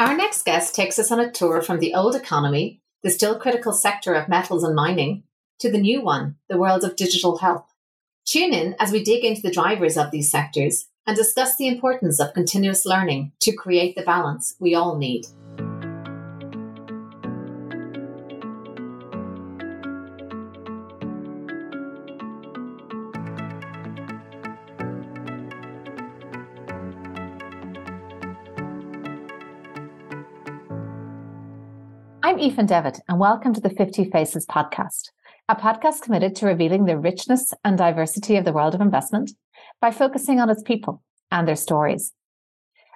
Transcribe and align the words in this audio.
Our 0.00 0.16
next 0.16 0.46
guest 0.46 0.74
takes 0.74 0.98
us 0.98 1.12
on 1.12 1.20
a 1.20 1.30
tour 1.30 1.60
from 1.60 1.78
the 1.78 1.92
old 1.92 2.16
economy, 2.16 2.80
the 3.02 3.10
still 3.10 3.38
critical 3.38 3.74
sector 3.74 4.14
of 4.14 4.30
metals 4.30 4.64
and 4.64 4.74
mining, 4.74 5.24
to 5.58 5.70
the 5.70 5.76
new 5.76 6.00
one, 6.00 6.36
the 6.48 6.56
world 6.56 6.84
of 6.84 6.96
digital 6.96 7.36
health. 7.36 7.66
Tune 8.24 8.54
in 8.54 8.74
as 8.80 8.92
we 8.92 9.04
dig 9.04 9.26
into 9.26 9.42
the 9.42 9.50
drivers 9.50 9.98
of 9.98 10.10
these 10.10 10.30
sectors 10.30 10.86
and 11.06 11.14
discuss 11.14 11.54
the 11.54 11.68
importance 11.68 12.18
of 12.18 12.32
continuous 12.32 12.86
learning 12.86 13.32
to 13.40 13.52
create 13.52 13.94
the 13.94 14.00
balance 14.00 14.56
we 14.58 14.74
all 14.74 14.96
need. 14.96 15.26
Aoife 32.40 32.66
Devitt, 32.66 33.00
and 33.06 33.18
welcome 33.18 33.52
to 33.52 33.60
the 33.60 33.68
50 33.68 34.10
Faces 34.10 34.46
podcast, 34.46 35.10
a 35.46 35.54
podcast 35.54 36.00
committed 36.00 36.34
to 36.36 36.46
revealing 36.46 36.86
the 36.86 36.96
richness 36.96 37.52
and 37.64 37.76
diversity 37.76 38.36
of 38.36 38.46
the 38.46 38.52
world 38.54 38.74
of 38.74 38.80
investment 38.80 39.32
by 39.78 39.90
focusing 39.90 40.40
on 40.40 40.48
its 40.48 40.62
people 40.62 41.02
and 41.30 41.46
their 41.46 41.54
stories. 41.54 42.14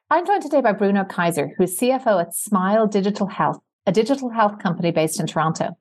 I'm 0.08 0.24
joined 0.26 0.44
today 0.44 0.62
by 0.62 0.72
Bruno 0.72 1.04
Kaiser, 1.04 1.52
who's 1.58 1.78
CFO 1.78 2.22
at 2.22 2.34
Smile 2.34 2.86
Digital 2.86 3.26
Health, 3.26 3.58
a 3.84 3.92
digital 3.92 4.30
health 4.30 4.60
company 4.60 4.92
based 4.92 5.20
in 5.20 5.26
Toronto. 5.26 5.76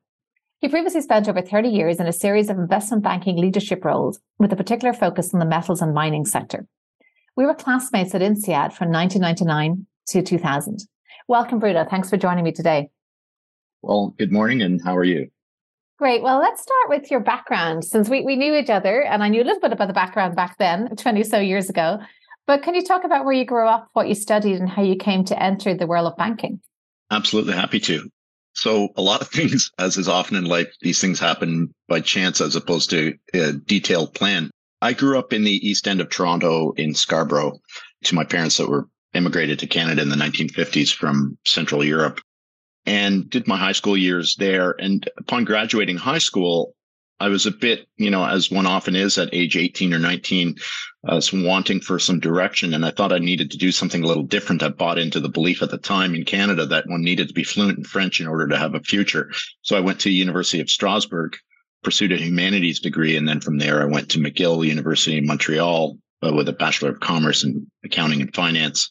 He 0.60 0.68
previously 0.68 1.00
spent 1.00 1.26
over 1.26 1.40
30 1.40 1.70
years 1.70 2.00
in 2.00 2.06
a 2.06 2.12
series 2.12 2.50
of 2.50 2.58
investment 2.58 3.02
banking 3.02 3.38
leadership 3.38 3.82
roles 3.82 4.20
with 4.38 4.52
a 4.52 4.56
particular 4.56 4.92
focus 4.92 5.32
on 5.32 5.40
the 5.40 5.46
metals 5.46 5.80
and 5.80 5.94
mining 5.94 6.26
sector. 6.26 6.66
We 7.34 7.46
were 7.46 7.54
classmates 7.54 8.14
at 8.14 8.20
INSEAD 8.20 8.74
from 8.74 8.90
1999 8.90 9.86
to 10.08 10.22
2000. 10.22 10.80
Welcome, 11.28 11.60
Bruno. 11.60 11.86
Thanks 11.88 12.10
for 12.10 12.18
joining 12.18 12.44
me 12.44 12.52
today. 12.52 12.90
Well, 13.86 14.14
good 14.18 14.32
morning, 14.32 14.62
and 14.62 14.80
how 14.82 14.96
are 14.96 15.04
you? 15.04 15.28
Great. 15.98 16.22
Well, 16.22 16.38
let's 16.38 16.62
start 16.62 16.88
with 16.88 17.10
your 17.10 17.20
background 17.20 17.84
since 17.84 18.08
we, 18.08 18.22
we 18.22 18.34
knew 18.34 18.54
each 18.54 18.70
other 18.70 19.02
and 19.02 19.22
I 19.22 19.28
knew 19.28 19.42
a 19.42 19.44
little 19.44 19.60
bit 19.60 19.72
about 19.72 19.88
the 19.88 19.94
background 19.94 20.34
back 20.34 20.56
then, 20.58 20.96
20 20.96 21.22
so 21.22 21.38
years 21.38 21.68
ago. 21.68 21.98
But 22.46 22.62
can 22.62 22.74
you 22.74 22.82
talk 22.82 23.04
about 23.04 23.26
where 23.26 23.34
you 23.34 23.44
grew 23.44 23.66
up, 23.66 23.90
what 23.92 24.08
you 24.08 24.14
studied, 24.14 24.56
and 24.56 24.70
how 24.70 24.82
you 24.82 24.96
came 24.96 25.22
to 25.26 25.40
enter 25.40 25.74
the 25.74 25.86
world 25.86 26.10
of 26.10 26.16
banking? 26.16 26.60
Absolutely 27.10 27.52
happy 27.52 27.78
to. 27.80 28.08
So, 28.54 28.88
a 28.96 29.02
lot 29.02 29.20
of 29.20 29.28
things, 29.36 29.70
as 29.78 29.98
is 29.98 30.08
often 30.08 30.38
in 30.38 30.46
life, 30.46 30.72
these 30.80 31.00
things 31.00 31.20
happen 31.20 31.74
by 31.86 32.00
chance 32.00 32.40
as 32.40 32.56
opposed 32.56 32.88
to 32.90 33.14
a 33.34 33.52
detailed 33.52 34.14
plan. 34.14 34.50
I 34.80 34.94
grew 34.94 35.18
up 35.18 35.34
in 35.34 35.44
the 35.44 35.68
east 35.68 35.86
end 35.86 36.00
of 36.00 36.08
Toronto 36.08 36.72
in 36.72 36.94
Scarborough 36.94 37.60
to 38.04 38.14
my 38.14 38.24
parents 38.24 38.56
that 38.56 38.68
were 38.68 38.88
immigrated 39.12 39.58
to 39.58 39.66
Canada 39.66 40.00
in 40.00 40.08
the 40.08 40.16
1950s 40.16 40.92
from 40.92 41.36
Central 41.44 41.84
Europe 41.84 42.20
and 42.86 43.28
did 43.30 43.46
my 43.46 43.56
high 43.56 43.72
school 43.72 43.96
years 43.96 44.36
there. 44.36 44.74
And 44.78 45.08
upon 45.18 45.44
graduating 45.44 45.96
high 45.96 46.18
school, 46.18 46.74
I 47.20 47.28
was 47.28 47.46
a 47.46 47.52
bit, 47.52 47.86
you 47.96 48.10
know, 48.10 48.26
as 48.26 48.50
one 48.50 48.66
often 48.66 48.96
is 48.96 49.18
at 49.18 49.32
age 49.32 49.56
18 49.56 49.94
or 49.94 49.98
19, 49.98 50.56
uh, 51.08 51.20
wanting 51.32 51.80
for 51.80 51.98
some 51.98 52.18
direction. 52.18 52.74
And 52.74 52.84
I 52.84 52.90
thought 52.90 53.12
I 53.12 53.18
needed 53.18 53.50
to 53.52 53.56
do 53.56 53.70
something 53.70 54.02
a 54.02 54.06
little 54.06 54.24
different. 54.24 54.62
I 54.62 54.68
bought 54.68 54.98
into 54.98 55.20
the 55.20 55.28
belief 55.28 55.62
at 55.62 55.70
the 55.70 55.78
time 55.78 56.14
in 56.14 56.24
Canada 56.24 56.66
that 56.66 56.88
one 56.88 57.02
needed 57.02 57.28
to 57.28 57.34
be 57.34 57.44
fluent 57.44 57.78
in 57.78 57.84
French 57.84 58.20
in 58.20 58.26
order 58.26 58.48
to 58.48 58.58
have 58.58 58.74
a 58.74 58.80
future. 58.80 59.30
So 59.62 59.76
I 59.76 59.80
went 59.80 60.00
to 60.00 60.10
University 60.10 60.60
of 60.60 60.68
Strasbourg, 60.68 61.36
pursued 61.82 62.12
a 62.12 62.16
humanities 62.16 62.80
degree. 62.80 63.16
And 63.16 63.28
then 63.28 63.40
from 63.40 63.58
there, 63.58 63.80
I 63.80 63.86
went 63.86 64.10
to 64.10 64.18
McGill 64.18 64.66
University 64.66 65.16
in 65.16 65.26
Montreal 65.26 65.96
uh, 66.22 66.32
with 66.34 66.48
a 66.48 66.52
Bachelor 66.52 66.90
of 66.90 67.00
Commerce 67.00 67.44
in 67.44 67.70
Accounting 67.84 68.22
and 68.22 68.34
Finance 68.34 68.90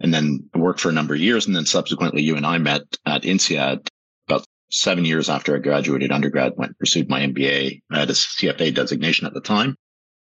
and 0.00 0.12
then 0.14 0.48
worked 0.54 0.80
for 0.80 0.88
a 0.88 0.92
number 0.92 1.14
of 1.14 1.20
years. 1.20 1.46
And 1.46 1.54
then 1.54 1.66
subsequently, 1.66 2.22
you 2.22 2.36
and 2.36 2.46
I 2.46 2.58
met 2.58 2.82
at 3.06 3.22
INSEAD 3.24 3.88
about 4.28 4.44
seven 4.70 5.04
years 5.04 5.28
after 5.28 5.54
I 5.54 5.58
graduated 5.58 6.12
undergrad, 6.12 6.52
went 6.56 6.78
pursued 6.78 7.08
my 7.08 7.20
MBA. 7.20 7.80
I 7.90 7.98
had 7.98 8.10
a 8.10 8.14
CFA 8.14 8.74
designation 8.74 9.26
at 9.26 9.34
the 9.34 9.40
time. 9.40 9.76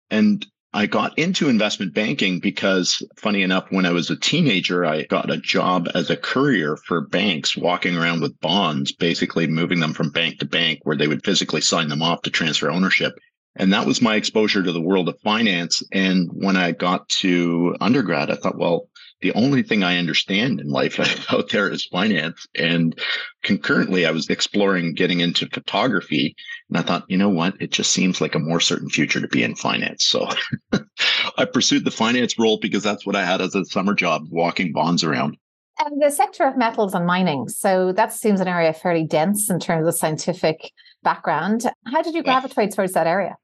And 0.09 0.45
I 0.73 0.85
got 0.85 1.17
into 1.17 1.50
investment 1.50 1.94
banking 1.94 2.39
because, 2.39 3.01
funny 3.17 3.41
enough, 3.41 3.66
when 3.72 3.85
I 3.85 3.91
was 3.91 4.09
a 4.09 4.16
teenager, 4.16 4.85
I 4.85 5.03
got 5.03 5.31
a 5.31 5.38
job 5.38 5.88
as 5.95 6.09
a 6.09 6.17
courier 6.17 6.77
for 6.77 7.01
banks, 7.01 7.57
walking 7.57 7.97
around 7.97 8.22
with 8.22 8.39
bonds, 8.41 8.91
basically 8.91 9.47
moving 9.47 9.79
them 9.79 9.94
from 9.94 10.11
bank 10.11 10.39
to 10.39 10.45
bank 10.45 10.79
where 10.83 10.97
they 10.97 11.07
would 11.07 11.25
physically 11.25 11.61
sign 11.61 11.88
them 11.88 12.01
off 12.01 12.22
to 12.23 12.29
transfer 12.29 12.69
ownership. 12.69 13.13
And 13.56 13.73
that 13.73 13.88
was 13.88 14.01
my 14.01 14.16
exposure 14.16 14.61
to 14.61 14.72
the 14.72 14.81
world 14.81 15.09
of 15.09 15.19
finance. 15.22 15.81
And 15.91 16.29
when 16.31 16.57
I 16.57 16.73
got 16.73 17.09
to 17.22 17.75
undergrad, 17.81 18.29
I 18.29 18.35
thought, 18.35 18.59
well, 18.59 18.88
the 19.22 19.33
only 19.33 19.63
thing 19.63 19.83
I 19.83 19.97
understand 19.97 20.59
in 20.59 20.69
life 20.69 21.00
out 21.33 21.50
there 21.50 21.69
is 21.69 21.85
finance. 21.85 22.45
And 22.55 22.97
concurrently, 23.44 24.05
I 24.05 24.11
was 24.11 24.29
exploring 24.29 24.94
getting 24.94 25.19
into 25.19 25.47
photography. 25.47 26.35
And 26.69 26.78
I 26.78 26.81
thought, 26.81 27.05
you 27.07 27.17
know 27.17 27.29
what? 27.29 27.59
It 27.59 27.72
just 27.72 27.91
seems 27.91 28.22
like 28.22 28.35
a 28.35 28.39
more 28.39 28.59
certain 28.59 28.89
future 28.89 29.22
to 29.22 29.27
be 29.27 29.44
in 29.44 29.56
finance. 29.56 30.06
So 30.06 30.27
I 31.38 31.45
pursued 31.45 31.85
the 31.85 31.91
finance 31.91 32.38
role 32.38 32.59
because 32.59 32.83
that's 32.83 33.06
what 33.06 33.16
I 33.16 33.25
had 33.25 33.41
as 33.41 33.56
a 33.56 33.66
summer 33.66 33.94
job, 33.94 34.27
walking 34.29 34.72
bonds 34.72 35.03
around. 35.03 35.38
And 35.79 36.01
the 36.01 36.09
sector 36.09 36.47
of 36.47 36.57
metals 36.57 36.95
and 36.95 37.06
mining. 37.06 37.50
So 37.50 37.91
that 37.94 38.11
seems 38.11 38.41
an 38.41 38.47
area 38.47 38.73
fairly 38.73 39.06
dense 39.06 39.50
in 39.50 39.59
terms 39.59 39.88
of 39.88 39.95
scientific 39.95 40.72
background. 41.03 41.69
How 41.85 42.01
did 42.01 42.16
you 42.16 42.23
gravitate 42.23 42.73
towards 42.73 42.94
that 42.94 43.06
area? 43.06 43.35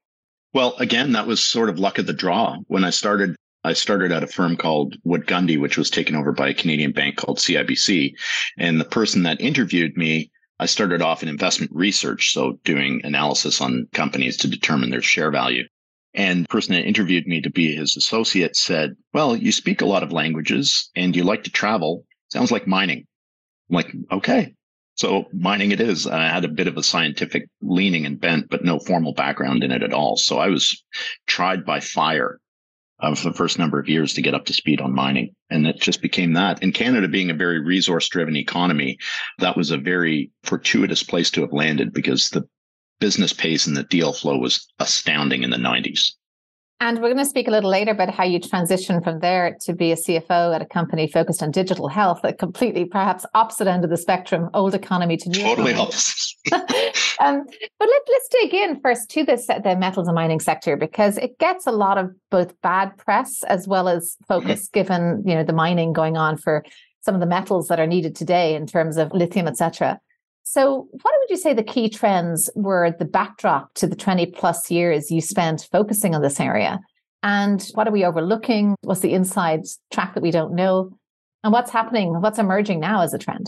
Well, 0.53 0.75
again, 0.77 1.11
that 1.13 1.27
was 1.27 1.43
sort 1.43 1.69
of 1.69 1.79
luck 1.79 1.97
of 1.97 2.05
the 2.05 2.13
draw. 2.13 2.57
When 2.67 2.83
I 2.83 2.91
started 2.91 3.35
I 3.65 3.73
started 3.73 4.11
at 4.11 4.23
a 4.23 4.27
firm 4.27 4.57
called 4.57 4.97
Wood 5.03 5.25
Gundy, 5.25 5.59
which 5.59 5.77
was 5.77 5.89
taken 5.89 6.15
over 6.15 6.33
by 6.33 6.49
a 6.49 6.53
Canadian 6.53 6.91
bank 6.91 7.15
called 7.15 7.37
CIBC. 7.37 8.13
And 8.57 8.79
the 8.79 8.85
person 8.85 9.23
that 9.23 9.39
interviewed 9.39 9.95
me, 9.95 10.31
I 10.59 10.65
started 10.65 11.01
off 11.01 11.23
in 11.23 11.29
investment 11.29 11.71
research, 11.73 12.33
so 12.33 12.59
doing 12.65 13.01
analysis 13.03 13.61
on 13.61 13.87
companies 13.93 14.37
to 14.37 14.49
determine 14.49 14.89
their 14.89 15.01
share 15.01 15.31
value. 15.31 15.63
And 16.13 16.43
the 16.43 16.49
person 16.49 16.73
that 16.75 16.85
interviewed 16.85 17.25
me 17.25 17.41
to 17.41 17.49
be 17.49 17.73
his 17.75 17.95
associate 17.95 18.55
said, 18.55 18.95
Well, 19.13 19.35
you 19.35 19.51
speak 19.51 19.81
a 19.81 19.85
lot 19.85 20.03
of 20.03 20.11
languages 20.11 20.91
and 20.95 21.15
you 21.15 21.23
like 21.23 21.43
to 21.45 21.51
travel. 21.51 22.05
Sounds 22.27 22.51
like 22.51 22.67
mining. 22.67 23.07
I'm 23.69 23.75
like, 23.75 23.93
okay. 24.11 24.53
So 24.95 25.25
mining 25.33 25.71
it 25.71 25.79
is. 25.79 26.05
I 26.05 26.27
had 26.27 26.45
a 26.45 26.49
bit 26.49 26.67
of 26.67 26.77
a 26.77 26.83
scientific 26.83 27.47
leaning 27.61 28.05
and 28.05 28.19
bent, 28.19 28.49
but 28.49 28.63
no 28.63 28.77
formal 28.77 29.13
background 29.13 29.63
in 29.63 29.71
it 29.71 29.81
at 29.81 29.93
all. 29.93 30.17
So 30.17 30.37
I 30.37 30.49
was 30.49 30.83
tried 31.25 31.65
by 31.65 31.79
fire 31.79 32.39
uh, 33.03 33.13
for 33.13 33.29
the 33.29 33.35
first 33.35 33.59
number 33.59 33.77
of 33.77 33.89
years 33.89 34.13
to 34.13 34.21
get 34.21 34.33
up 34.33 34.45
to 34.45 34.53
speed 34.53 34.81
on 34.81 34.95
mining. 34.95 35.35
And 35.49 35.67
it 35.67 35.79
just 35.79 36.01
became 36.01 36.33
that. 36.33 36.63
In 36.63 36.71
Canada 36.71 37.07
being 37.07 37.29
a 37.29 37.35
very 37.35 37.59
resource 37.59 38.07
driven 38.07 38.37
economy, 38.37 38.97
that 39.39 39.57
was 39.57 39.69
a 39.69 39.77
very 39.77 40.31
fortuitous 40.43 41.03
place 41.03 41.29
to 41.31 41.41
have 41.41 41.51
landed 41.51 41.93
because 41.93 42.29
the 42.29 42.47
business 42.99 43.33
pace 43.33 43.67
and 43.67 43.75
the 43.75 43.83
deal 43.83 44.13
flow 44.13 44.37
was 44.37 44.65
astounding 44.79 45.43
in 45.43 45.49
the 45.49 45.57
90s. 45.57 46.13
And 46.79 46.97
we're 46.97 47.13
going 47.13 47.17
to 47.17 47.25
speak 47.25 47.47
a 47.47 47.51
little 47.51 47.69
later 47.69 47.91
about 47.91 48.09
how 48.09 48.25
you 48.25 48.39
transition 48.39 49.01
from 49.01 49.19
there 49.19 49.55
to 49.61 49.73
be 49.73 49.93
a 49.93 49.95
CFO 49.95 50.53
at 50.53 50.61
a 50.61 50.65
company 50.65 51.07
focused 51.07 51.41
on 51.41 51.49
digital 51.49 51.87
health, 51.87 52.19
a 52.23 52.33
completely 52.33 52.83
perhaps 52.83 53.25
opposite 53.33 53.67
end 53.67 53.85
of 53.85 53.89
the 53.89 53.97
spectrum, 53.97 54.49
old 54.53 54.75
economy 54.75 55.15
to 55.17 55.29
new. 55.29 55.41
Totally 55.41 55.73
opposite. 55.75 56.35
um, 57.21 57.45
but 57.79 57.87
let, 57.87 58.01
let's 58.09 58.27
dig 58.29 58.53
in 58.53 58.81
first 58.81 59.09
to 59.11 59.23
this, 59.23 59.47
the 59.47 59.77
metals 59.79 60.07
and 60.07 60.15
mining 60.15 60.41
sector 60.41 60.75
because 60.75 61.17
it 61.17 61.39
gets 61.39 61.65
a 61.65 61.71
lot 61.71 61.97
of 61.97 62.11
both 62.29 62.59
bad 62.61 62.97
press 62.97 63.43
as 63.43 63.65
well 63.67 63.87
as 63.87 64.17
focus, 64.27 64.67
mm-hmm. 64.67 64.79
given 64.79 65.23
you 65.25 65.35
know 65.35 65.43
the 65.43 65.53
mining 65.53 65.93
going 65.93 66.17
on 66.17 66.35
for 66.37 66.65
some 66.99 67.15
of 67.15 67.21
the 67.21 67.27
metals 67.27 67.67
that 67.67 67.79
are 67.79 67.87
needed 67.87 68.15
today 68.15 68.55
in 68.55 68.65
terms 68.65 68.97
of 68.97 69.11
lithium, 69.13 69.47
etc. 69.47 69.99
So, 70.43 70.87
what 70.91 71.13
would 71.19 71.29
you 71.29 71.37
say 71.37 71.53
the 71.53 71.63
key 71.63 71.89
trends 71.89 72.49
were 72.53 72.91
the 72.91 73.05
backdrop 73.05 73.73
to 73.75 73.87
the 73.87 73.95
20 73.95 74.27
plus 74.27 74.69
years 74.69 75.09
you 75.09 75.21
spent 75.21 75.67
focusing 75.71 76.13
on 76.13 76.21
this 76.21 76.39
area? 76.39 76.79
And 77.23 77.65
what 77.73 77.87
are 77.87 77.91
we 77.91 78.03
overlooking? 78.03 78.75
What's 78.81 78.99
the 78.99 79.13
inside 79.13 79.61
track 79.91 80.13
that 80.13 80.23
we 80.23 80.31
don't 80.31 80.53
know? 80.53 80.91
And 81.43 81.53
what's 81.53 81.71
happening? 81.71 82.21
What's 82.21 82.39
emerging 82.39 82.81
now 82.81 83.01
as 83.01 83.13
a 83.13 83.17
trend? 83.17 83.47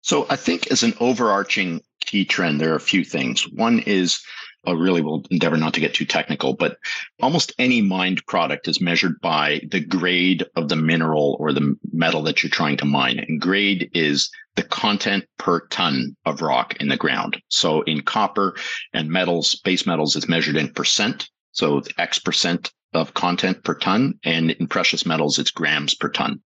So, 0.00 0.26
I 0.30 0.36
think 0.36 0.70
as 0.70 0.82
an 0.82 0.94
overarching 1.00 1.82
key 2.00 2.24
trend, 2.24 2.60
there 2.60 2.72
are 2.72 2.76
a 2.76 2.80
few 2.80 3.04
things. 3.04 3.46
One 3.52 3.80
is 3.80 4.20
I 4.66 4.72
really 4.72 5.00
will 5.00 5.24
endeavor 5.30 5.56
not 5.56 5.74
to 5.74 5.80
get 5.80 5.94
too 5.94 6.04
technical, 6.04 6.54
but 6.54 6.78
almost 7.22 7.52
any 7.58 7.80
mined 7.80 8.24
product 8.26 8.66
is 8.68 8.80
measured 8.80 9.20
by 9.20 9.60
the 9.70 9.80
grade 9.80 10.44
of 10.56 10.68
the 10.68 10.76
mineral 10.76 11.36
or 11.38 11.52
the 11.52 11.76
metal 11.92 12.22
that 12.24 12.42
you're 12.42 12.50
trying 12.50 12.76
to 12.78 12.84
mine. 12.84 13.18
And 13.18 13.40
grade 13.40 13.90
is 13.94 14.30
the 14.56 14.62
content 14.62 15.24
per 15.38 15.66
ton 15.68 16.16
of 16.24 16.42
rock 16.42 16.76
in 16.80 16.88
the 16.88 16.96
ground. 16.96 17.40
So 17.48 17.82
in 17.82 18.02
copper 18.02 18.56
and 18.92 19.08
metals, 19.08 19.54
base 19.54 19.86
metals 19.86 20.16
is 20.16 20.28
measured 20.28 20.56
in 20.56 20.72
percent. 20.72 21.28
So 21.52 21.82
X 21.98 22.18
percent 22.18 22.72
of 22.92 23.14
content 23.14 23.62
per 23.62 23.74
ton. 23.74 24.18
And 24.24 24.50
in 24.52 24.66
precious 24.66 25.06
metals, 25.06 25.38
it's 25.38 25.50
grams 25.50 25.94
per 25.94 26.08
ton. 26.08 26.40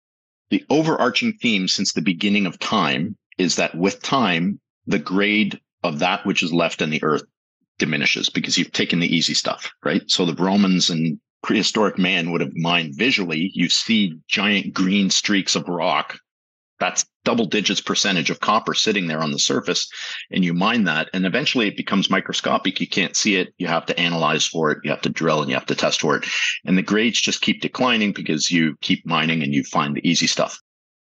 The 0.49 0.65
overarching 0.69 1.33
theme 1.41 1.67
since 1.67 1.93
the 1.93 2.01
beginning 2.01 2.45
of 2.45 2.57
time 2.59 3.17
is 3.37 3.57
that 3.57 3.75
with 3.75 4.01
time, 4.01 4.59
the 4.87 4.99
grade 4.99 5.59
of 5.83 5.99
that 5.99 6.25
which 6.25 6.41
is 6.41 6.53
left 6.53 6.81
in 6.81 6.89
the 6.89 7.03
earth 7.03 7.23
diminishes 7.77 8.29
because 8.29 8.57
you've 8.57 8.71
taken 8.71 8.99
the 8.99 9.15
easy 9.15 9.33
stuff, 9.33 9.71
right? 9.83 10.03
So 10.09 10.25
the 10.25 10.41
Romans 10.41 10.89
and 10.89 11.19
prehistoric 11.43 11.97
man 11.97 12.31
would 12.31 12.41
have 12.41 12.55
mined 12.55 12.95
visually. 12.95 13.51
You 13.53 13.69
see 13.69 14.17
giant 14.27 14.73
green 14.73 15.09
streaks 15.09 15.55
of 15.55 15.67
rock. 15.67 16.17
That's 16.79 17.05
double 17.25 17.45
digits 17.45 17.81
percentage 17.81 18.29
of 18.29 18.39
copper 18.39 18.73
sitting 18.73 19.07
there 19.07 19.21
on 19.21 19.31
the 19.31 19.39
surface 19.39 19.89
and 20.31 20.45
you 20.45 20.53
mine 20.53 20.83
that 20.85 21.09
and 21.13 21.25
eventually 21.25 21.67
it 21.67 21.75
becomes 21.75 22.09
microscopic. 22.09 22.79
You 22.79 22.87
can't 22.87 23.15
see 23.15 23.35
it. 23.35 23.53
You 23.57 23.67
have 23.67 23.85
to 23.87 23.99
analyze 23.99 24.45
for 24.45 24.71
it. 24.71 24.79
You 24.83 24.91
have 24.91 25.01
to 25.01 25.09
drill 25.09 25.41
and 25.41 25.49
you 25.49 25.55
have 25.55 25.65
to 25.67 25.75
test 25.75 26.01
for 26.01 26.15
it. 26.15 26.25
And 26.65 26.77
the 26.77 26.83
grades 26.83 27.19
just 27.19 27.41
keep 27.41 27.61
declining 27.61 28.13
because 28.13 28.51
you 28.51 28.77
keep 28.81 29.05
mining 29.05 29.41
and 29.41 29.53
you 29.53 29.63
find 29.63 29.95
the 29.95 30.07
easy 30.07 30.27
stuff. 30.27 30.59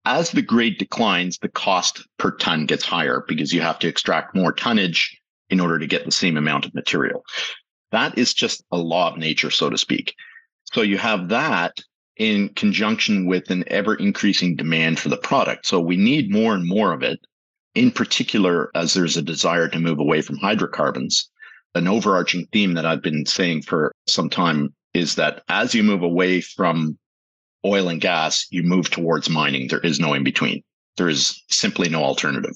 As 0.03 0.31
the 0.31 0.41
grade 0.41 0.77
declines 0.77 1.38
the 1.38 1.50
cost 1.50 2.07
per 2.17 2.31
ton 2.31 2.65
gets 2.65 2.83
higher 2.83 3.24
because 3.27 3.53
you 3.53 3.62
have 3.62 3.79
to 3.79 3.88
extract 3.88 4.35
more 4.35 4.51
tonnage 4.51 5.20
in 5.51 5.59
order 5.59 5.77
to 5.77 5.88
get 5.88 6.06
the 6.06 6.12
same 6.12 6.38
amount 6.38 6.65
of 6.65 6.74
material 6.74 7.24
that 7.92 8.18
is 8.18 8.33
just 8.33 8.63
a 8.71 8.77
law 8.77 9.12
of 9.12 9.18
nature 9.18 9.51
so 9.51 9.69
to 9.69 9.77
speak 9.77 10.15
so 10.71 10.81
you 10.81 10.98
have 10.98 11.30
that 11.30 11.74
in 12.18 12.50
conjunction 12.50 13.25
with 13.25 13.50
an 13.50 13.63
ever 13.68 13.95
increasing 13.95 14.56
demand 14.56 15.00
for 15.00 15.09
the 15.09 15.18
product. 15.18 15.65
So 15.65 15.80
we 15.80 15.98
need 15.98 16.31
more 16.31 16.53
and 16.53 16.68
more 16.68 16.94
of 16.94 17.01
it, 17.01 17.19
in 17.74 17.89
particular, 17.89 18.69
as 18.75 18.94
there's 18.94 19.18
a 19.18 19.21
desire 19.21 19.68
to 19.69 19.80
move 19.80 20.00
away 20.00 20.21
from 20.21 20.38
hydrocarbons. 20.38 21.30
An 21.74 21.88
overarching 21.88 22.48
theme 22.51 22.74
that 22.74 22.86
I've 22.86 23.01
been 23.01 23.25
saying 23.25 23.63
for 23.63 23.92
some 24.07 24.30
time 24.30 24.74
is 24.94 25.15
that 25.15 25.42
as 25.50 25.74
you 25.74 25.83
move 25.83 26.03
away 26.03 26.42
from 26.42 26.98
oil 27.65 27.88
and 27.88 28.00
gas, 28.00 28.45
you 28.51 28.62
move 28.62 28.89
towards 28.89 29.30
mining. 29.30 29.68
There 29.68 29.80
is 29.80 30.00
no 30.00 30.13
in 30.13 30.24
between. 30.24 30.63
There 30.98 31.09
is 31.09 31.42
simply 31.50 31.89
no 31.89 32.03
alternative. 32.03 32.56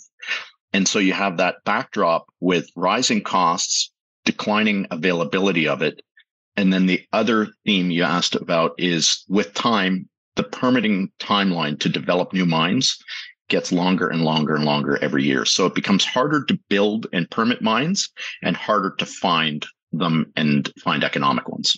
And 0.75 0.85
so 0.89 0.99
you 0.99 1.13
have 1.13 1.37
that 1.37 1.63
backdrop 1.63 2.25
with 2.41 2.69
rising 2.75 3.23
costs, 3.23 3.93
declining 4.25 4.85
availability 4.91 5.69
of 5.69 5.81
it, 5.81 6.01
and 6.57 6.73
then 6.73 6.85
the 6.85 7.01
other 7.13 7.47
theme 7.65 7.91
you 7.91 8.03
asked 8.03 8.35
about 8.35 8.73
is 8.77 9.23
with 9.29 9.53
time, 9.53 10.09
the 10.35 10.43
permitting 10.43 11.13
timeline 11.17 11.79
to 11.79 11.87
develop 11.87 12.33
new 12.33 12.45
mines 12.45 12.97
gets 13.47 13.71
longer 13.71 14.09
and 14.09 14.25
longer 14.25 14.53
and 14.53 14.65
longer 14.65 15.01
every 15.01 15.23
year. 15.23 15.45
So 15.45 15.65
it 15.65 15.75
becomes 15.75 16.03
harder 16.03 16.43
to 16.43 16.59
build 16.67 17.07
and 17.13 17.31
permit 17.31 17.61
mines 17.61 18.09
and 18.43 18.57
harder 18.57 18.95
to 18.97 19.05
find 19.05 19.65
them 19.93 20.33
and 20.35 20.69
find 20.83 21.05
economic 21.05 21.47
ones. 21.47 21.77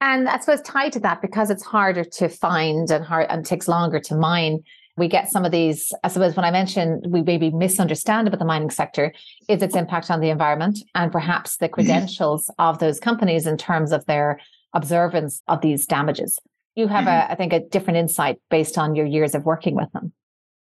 And 0.00 0.26
I 0.26 0.38
suppose 0.38 0.62
tied 0.62 0.94
to 0.94 1.00
that, 1.00 1.20
because 1.20 1.50
it's 1.50 1.64
harder 1.64 2.04
to 2.04 2.30
find 2.30 2.90
and 2.90 3.04
hard 3.04 3.26
and 3.28 3.44
takes 3.44 3.68
longer 3.68 4.00
to 4.00 4.14
mine, 4.14 4.60
we 4.96 5.08
get 5.08 5.30
some 5.30 5.44
of 5.44 5.52
these, 5.52 5.92
I 6.04 6.08
suppose 6.08 6.36
when 6.36 6.44
I 6.44 6.50
mentioned 6.50 7.06
we 7.08 7.22
maybe 7.22 7.50
misunderstand 7.50 8.28
about 8.28 8.38
the 8.38 8.44
mining 8.44 8.70
sector 8.70 9.12
is 9.48 9.62
its 9.62 9.76
impact 9.76 10.10
on 10.10 10.20
the 10.20 10.30
environment 10.30 10.78
and 10.94 11.10
perhaps 11.10 11.56
the 11.56 11.66
mm-hmm. 11.66 11.74
credentials 11.74 12.50
of 12.58 12.78
those 12.78 13.00
companies 13.00 13.46
in 13.46 13.56
terms 13.56 13.92
of 13.92 14.04
their 14.06 14.40
observance 14.74 15.40
of 15.48 15.60
these 15.60 15.86
damages. 15.86 16.38
You 16.74 16.86
have 16.88 17.06
mm-hmm. 17.06 17.30
a, 17.30 17.32
I 17.32 17.34
think, 17.34 17.52
a 17.52 17.60
different 17.60 17.98
insight 17.98 18.38
based 18.50 18.78
on 18.78 18.94
your 18.94 19.06
years 19.06 19.34
of 19.34 19.44
working 19.44 19.74
with 19.74 19.90
them. 19.92 20.12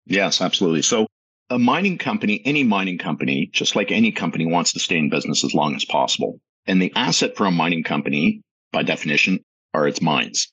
Yes, 0.05 0.41
absolutely. 0.41 0.81
So 0.81 1.07
a 1.49 1.59
mining 1.59 1.97
company, 1.97 2.41
any 2.45 2.63
mining 2.63 2.97
company, 2.97 3.49
just 3.51 3.75
like 3.75 3.91
any 3.91 4.11
company 4.11 4.45
wants 4.45 4.73
to 4.73 4.79
stay 4.79 4.97
in 4.97 5.09
business 5.09 5.43
as 5.43 5.53
long 5.53 5.75
as 5.75 5.85
possible. 5.85 6.39
And 6.65 6.81
the 6.81 6.93
asset 6.95 7.35
for 7.35 7.45
a 7.45 7.51
mining 7.51 7.83
company, 7.83 8.41
by 8.71 8.83
definition, 8.83 9.39
are 9.73 9.87
its 9.87 10.01
mines. 10.01 10.51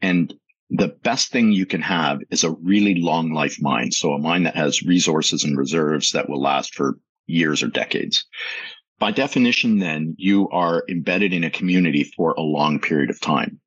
And 0.00 0.32
the 0.74 0.88
best 0.88 1.30
thing 1.30 1.52
you 1.52 1.66
can 1.66 1.82
have 1.82 2.20
is 2.30 2.44
a 2.44 2.52
really 2.62 2.94
long 2.94 3.30
life 3.30 3.60
mine. 3.60 3.92
So 3.92 4.14
a 4.14 4.18
mine 4.18 4.44
that 4.44 4.56
has 4.56 4.82
resources 4.82 5.44
and 5.44 5.56
reserves 5.56 6.12
that 6.12 6.30
will 6.30 6.40
last 6.40 6.74
for 6.74 6.98
years 7.26 7.62
or 7.62 7.68
decades. 7.68 8.24
By 8.98 9.10
definition, 9.10 9.80
then 9.80 10.14
you 10.16 10.48
are 10.48 10.82
embedded 10.88 11.34
in 11.34 11.44
a 11.44 11.50
community 11.50 12.04
for 12.04 12.32
a 12.32 12.40
long 12.40 12.80
period 12.80 13.10
of 13.10 13.20
time. 13.20 13.60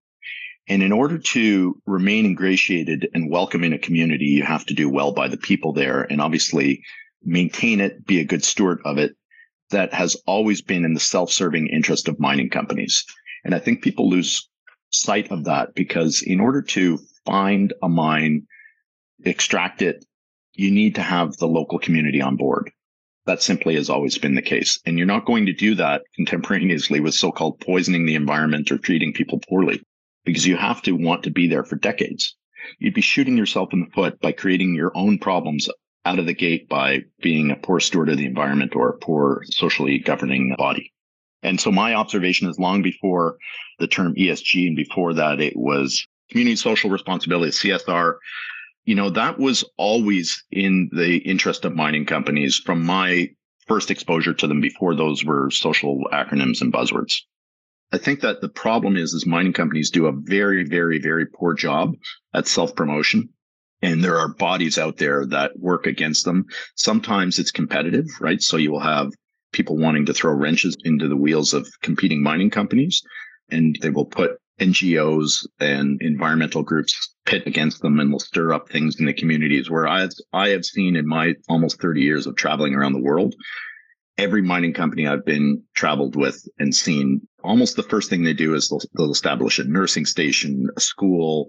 And 0.67 0.81
in 0.81 0.91
order 0.91 1.19
to 1.19 1.79
remain 1.85 2.25
ingratiated 2.25 3.09
and 3.13 3.29
welcome 3.29 3.63
in 3.63 3.73
a 3.73 3.77
community, 3.77 4.25
you 4.25 4.41
have 4.41 4.65
to 4.65 4.73
do 4.73 4.89
well 4.89 5.11
by 5.11 5.27
the 5.27 5.37
people 5.37 5.73
there 5.73 6.01
and 6.01 6.19
obviously 6.19 6.81
maintain 7.23 7.81
it, 7.81 8.07
be 8.07 8.19
a 8.19 8.25
good 8.25 8.43
steward 8.43 8.79
of 8.83 8.97
it. 8.97 9.15
That 9.69 9.93
has 9.93 10.15
always 10.25 10.63
been 10.63 10.83
in 10.83 10.95
the 10.95 10.99
self 10.99 11.31
serving 11.31 11.67
interest 11.67 12.07
of 12.07 12.19
mining 12.19 12.49
companies. 12.49 13.05
And 13.43 13.53
I 13.53 13.59
think 13.59 13.83
people 13.83 14.09
lose 14.09 14.49
sight 15.01 15.31
of 15.31 15.45
that 15.45 15.75
because 15.75 16.21
in 16.21 16.39
order 16.39 16.61
to 16.61 16.99
find 17.25 17.73
a 17.81 17.89
mine, 17.89 18.47
extract 19.23 19.81
it, 19.81 20.05
you 20.53 20.71
need 20.71 20.95
to 20.95 21.01
have 21.01 21.35
the 21.37 21.47
local 21.47 21.79
community 21.79 22.21
on 22.21 22.35
board. 22.35 22.71
That 23.25 23.41
simply 23.41 23.75
has 23.75 23.89
always 23.89 24.17
been 24.17 24.35
the 24.35 24.41
case. 24.41 24.79
And 24.85 24.97
you're 24.97 25.07
not 25.07 25.25
going 25.25 25.47
to 25.47 25.53
do 25.53 25.75
that 25.75 26.03
contemporaneously 26.15 26.99
with 26.99 27.13
so 27.13 27.31
called 27.31 27.59
poisoning 27.59 28.05
the 28.05 28.15
environment 28.15 28.71
or 28.71 28.77
treating 28.77 29.13
people 29.13 29.41
poorly 29.49 29.81
because 30.23 30.45
you 30.45 30.57
have 30.57 30.81
to 30.83 30.93
want 30.93 31.23
to 31.23 31.31
be 31.31 31.47
there 31.47 31.63
for 31.63 31.75
decades. 31.75 32.35
You'd 32.79 32.93
be 32.93 33.01
shooting 33.01 33.37
yourself 33.37 33.73
in 33.73 33.81
the 33.81 33.91
foot 33.93 34.19
by 34.19 34.31
creating 34.31 34.75
your 34.75 34.91
own 34.95 35.19
problems 35.19 35.69
out 36.03 36.19
of 36.19 36.25
the 36.25 36.33
gate 36.33 36.69
by 36.69 37.01
being 37.21 37.51
a 37.51 37.55
poor 37.55 37.79
steward 37.79 38.09
of 38.09 38.17
the 38.17 38.25
environment 38.25 38.75
or 38.75 38.89
a 38.89 38.97
poor 38.97 39.43
socially 39.45 39.99
governing 39.99 40.55
body. 40.57 40.93
And 41.45 41.61
so 41.61 41.71
my 41.71 41.93
observation 41.93 42.49
is 42.49 42.57
long 42.57 42.81
before 42.81 43.37
the 43.79 43.87
term 43.87 44.15
ESG 44.15 44.67
and 44.67 44.75
before 44.75 45.13
that 45.13 45.39
it 45.39 45.55
was 45.55 46.05
community 46.31 46.55
social 46.55 46.89
responsibility, 46.89 47.51
CSR. 47.51 48.15
You 48.85 48.95
know, 48.95 49.11
that 49.11 49.37
was 49.37 49.63
always 49.77 50.43
in 50.51 50.89
the 50.91 51.17
interest 51.17 51.63
of 51.63 51.75
mining 51.75 52.05
companies 52.05 52.57
from 52.57 52.83
my 52.83 53.29
first 53.67 53.91
exposure 53.91 54.33
to 54.33 54.47
them 54.47 54.59
before 54.59 54.95
those 54.95 55.23
were 55.23 55.49
social 55.51 56.03
acronyms 56.11 56.61
and 56.61 56.73
buzzwords. 56.73 57.21
I 57.91 57.99
think 57.99 58.21
that 58.21 58.41
the 58.41 58.49
problem 58.49 58.97
is, 58.97 59.13
is 59.13 59.25
mining 59.25 59.53
companies 59.53 59.91
do 59.91 60.07
a 60.07 60.11
very, 60.11 60.63
very, 60.63 60.99
very 60.99 61.25
poor 61.27 61.53
job 61.53 61.95
at 62.33 62.47
self 62.47 62.75
promotion. 62.75 63.29
And 63.81 64.03
there 64.03 64.17
are 64.17 64.33
bodies 64.33 64.79
out 64.79 64.97
there 64.97 65.25
that 65.27 65.59
work 65.59 65.85
against 65.85 66.25
them. 66.25 66.45
Sometimes 66.75 67.37
it's 67.37 67.51
competitive, 67.51 68.07
right? 68.19 68.41
So 68.41 68.57
you 68.57 68.71
will 68.71 68.79
have 68.79 69.11
people 69.55 69.77
wanting 69.77 70.05
to 70.05 70.13
throw 70.13 70.33
wrenches 70.33 70.75
into 70.83 71.07
the 71.07 71.15
wheels 71.15 71.53
of 71.53 71.65
competing 71.81 72.21
mining 72.21 72.49
companies 72.49 73.01
and 73.49 73.77
they 73.81 73.89
will 73.89 74.05
put 74.05 74.37
NGOs 74.59 75.45
and 75.61 76.01
environmental 76.01 76.61
groups 76.61 77.15
pit 77.25 77.43
against 77.45 77.81
them 77.81 77.99
and 77.99 78.11
will 78.11 78.19
stir 78.19 78.51
up 78.51 78.69
things 78.69 78.99
in 78.99 79.05
the 79.05 79.13
communities 79.13 79.69
where 79.69 79.87
I, 79.87 80.07
I 80.33 80.49
have 80.49 80.65
seen 80.65 80.97
in 80.97 81.07
my 81.07 81.35
almost 81.47 81.81
30 81.81 82.01
years 82.01 82.27
of 82.27 82.35
traveling 82.35 82.75
around 82.75 82.93
the 82.93 83.01
world, 83.01 83.33
every 84.17 84.41
mining 84.41 84.73
company 84.73 85.07
I've 85.07 85.25
been 85.25 85.63
traveled 85.73 86.17
with 86.17 86.45
and 86.59 86.75
seen, 86.75 87.25
almost 87.41 87.77
the 87.77 87.83
first 87.83 88.09
thing 88.09 88.23
they 88.23 88.33
do 88.33 88.55
is 88.55 88.67
they'll, 88.67 88.81
they'll 88.97 89.11
establish 89.11 89.57
a 89.57 89.63
nursing 89.63 90.05
station, 90.05 90.67
a 90.75 90.81
school, 90.81 91.47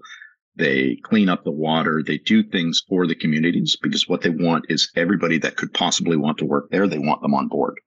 they 0.57 0.97
clean 1.03 1.29
up 1.29 1.43
the 1.43 1.51
water. 1.51 2.01
They 2.05 2.17
do 2.17 2.41
things 2.41 2.81
for 2.89 3.05
the 3.05 3.15
communities 3.15 3.77
because 3.81 4.09
what 4.09 4.21
they 4.21 4.31
want 4.31 4.65
is 4.69 4.91
everybody 4.95 5.37
that 5.39 5.55
could 5.55 5.73
possibly 5.73 6.17
want 6.17 6.39
to 6.39 6.45
work 6.45 6.69
there. 6.71 6.87
They 6.87 6.97
want 6.97 7.21
them 7.21 7.35
on 7.35 7.47
board. 7.47 7.79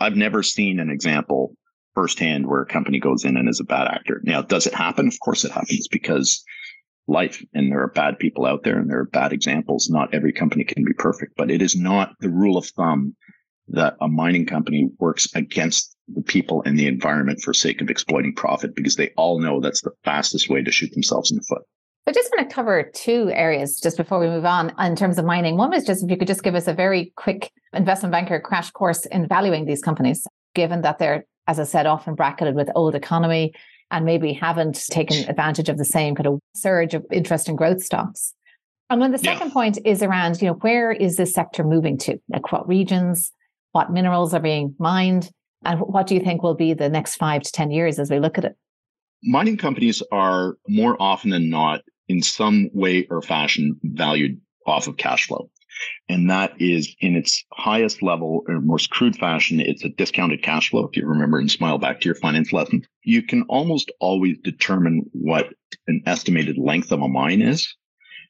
I've 0.00 0.16
never 0.16 0.42
seen 0.42 0.80
an 0.80 0.90
example 0.90 1.54
firsthand 1.94 2.46
where 2.46 2.62
a 2.62 2.66
company 2.66 2.98
goes 2.98 3.24
in 3.24 3.36
and 3.36 3.48
is 3.48 3.60
a 3.60 3.64
bad 3.64 3.86
actor. 3.88 4.20
Now, 4.24 4.42
does 4.42 4.66
it 4.66 4.74
happen? 4.74 5.06
Of 5.06 5.18
course 5.20 5.44
it 5.44 5.52
happens 5.52 5.88
because 5.88 6.42
life 7.06 7.44
and 7.52 7.70
there 7.70 7.82
are 7.82 7.88
bad 7.88 8.18
people 8.18 8.46
out 8.46 8.62
there 8.62 8.78
and 8.78 8.88
there 8.88 9.00
are 9.00 9.06
bad 9.06 9.32
examples. 9.32 9.90
Not 9.90 10.14
every 10.14 10.32
company 10.32 10.64
can 10.64 10.84
be 10.84 10.92
perfect, 10.94 11.34
but 11.36 11.50
it 11.50 11.60
is 11.60 11.76
not 11.76 12.14
the 12.20 12.30
rule 12.30 12.56
of 12.56 12.66
thumb 12.66 13.14
that 13.68 13.96
a 14.00 14.08
mining 14.08 14.46
company 14.46 14.88
works 14.98 15.28
against 15.34 15.94
the 16.08 16.22
people 16.22 16.62
and 16.64 16.78
the 16.78 16.86
environment 16.86 17.40
for 17.40 17.54
sake 17.54 17.80
of 17.80 17.90
exploiting 17.90 18.34
profit 18.34 18.74
because 18.74 18.96
they 18.96 19.10
all 19.16 19.38
know 19.40 19.60
that's 19.60 19.82
the 19.82 19.92
fastest 20.04 20.48
way 20.48 20.62
to 20.62 20.72
shoot 20.72 20.92
themselves 20.92 21.30
in 21.30 21.36
the 21.36 21.44
foot. 21.48 21.62
I 22.06 22.12
just 22.12 22.30
want 22.34 22.48
to 22.48 22.54
cover 22.54 22.90
two 22.94 23.30
areas 23.32 23.80
just 23.80 23.96
before 23.96 24.18
we 24.18 24.26
move 24.26 24.44
on 24.44 24.72
in 24.80 24.96
terms 24.96 25.18
of 25.18 25.24
mining. 25.24 25.56
One 25.56 25.70
was 25.70 25.84
just 25.84 26.02
if 26.02 26.10
you 26.10 26.16
could 26.16 26.26
just 26.26 26.42
give 26.42 26.54
us 26.54 26.66
a 26.66 26.72
very 26.72 27.12
quick 27.16 27.52
investment 27.72 28.12
banker 28.12 28.40
crash 28.40 28.70
course 28.70 29.06
in 29.06 29.28
valuing 29.28 29.64
these 29.64 29.82
companies, 29.82 30.26
given 30.54 30.80
that 30.82 30.98
they're, 30.98 31.24
as 31.46 31.60
I 31.60 31.64
said, 31.64 31.86
often 31.86 32.14
bracketed 32.14 32.54
with 32.54 32.68
old 32.74 32.94
economy 32.94 33.54
and 33.90 34.04
maybe 34.04 34.32
haven't 34.32 34.86
taken 34.88 35.28
advantage 35.28 35.68
of 35.68 35.78
the 35.78 35.84
same 35.84 36.14
kind 36.14 36.26
of 36.26 36.40
surge 36.54 36.94
of 36.94 37.04
interest 37.12 37.48
in 37.48 37.56
growth 37.56 37.82
stocks. 37.82 38.34
And 38.88 39.00
then 39.00 39.12
the 39.12 39.18
second 39.18 39.48
yeah. 39.48 39.54
point 39.54 39.78
is 39.84 40.02
around, 40.02 40.42
you 40.42 40.48
know, 40.48 40.54
where 40.54 40.90
is 40.90 41.16
this 41.16 41.32
sector 41.32 41.62
moving 41.62 41.96
to? 41.98 42.18
Like 42.28 42.50
what 42.50 42.66
regions, 42.66 43.30
what 43.72 43.92
minerals 43.92 44.34
are 44.34 44.40
being 44.40 44.74
mined, 44.78 45.30
and 45.64 45.78
what 45.80 46.06
do 46.06 46.14
you 46.14 46.20
think 46.20 46.42
will 46.42 46.54
be 46.54 46.74
the 46.74 46.88
next 46.88 47.16
five 47.16 47.42
to 47.42 47.52
10 47.52 47.70
years 47.70 47.98
as 47.98 48.10
we 48.10 48.18
look 48.18 48.38
at 48.38 48.44
it? 48.44 48.56
Mining 49.22 49.56
companies 49.56 50.02
are 50.10 50.56
more 50.68 50.96
often 51.00 51.30
than 51.30 51.50
not 51.50 51.82
in 52.08 52.22
some 52.22 52.70
way 52.72 53.06
or 53.10 53.22
fashion 53.22 53.78
valued 53.82 54.40
off 54.66 54.86
of 54.86 54.96
cash 54.96 55.26
flow. 55.26 55.50
And 56.08 56.28
that 56.30 56.60
is 56.60 56.94
in 57.00 57.16
its 57.16 57.44
highest 57.52 58.02
level 58.02 58.42
or 58.48 58.60
most 58.60 58.90
crude 58.90 59.16
fashion, 59.16 59.60
it's 59.60 59.84
a 59.84 59.88
discounted 59.88 60.42
cash 60.42 60.70
flow. 60.70 60.86
If 60.86 60.96
you 60.96 61.06
remember 61.06 61.38
and 61.38 61.50
smile 61.50 61.78
back 61.78 62.00
to 62.00 62.06
your 62.06 62.16
finance 62.16 62.52
lesson, 62.52 62.82
you 63.02 63.22
can 63.22 63.42
almost 63.42 63.90
always 64.00 64.36
determine 64.42 65.04
what 65.12 65.52
an 65.86 66.02
estimated 66.06 66.58
length 66.58 66.90
of 66.92 67.00
a 67.00 67.08
mine 67.08 67.42
is 67.42 67.74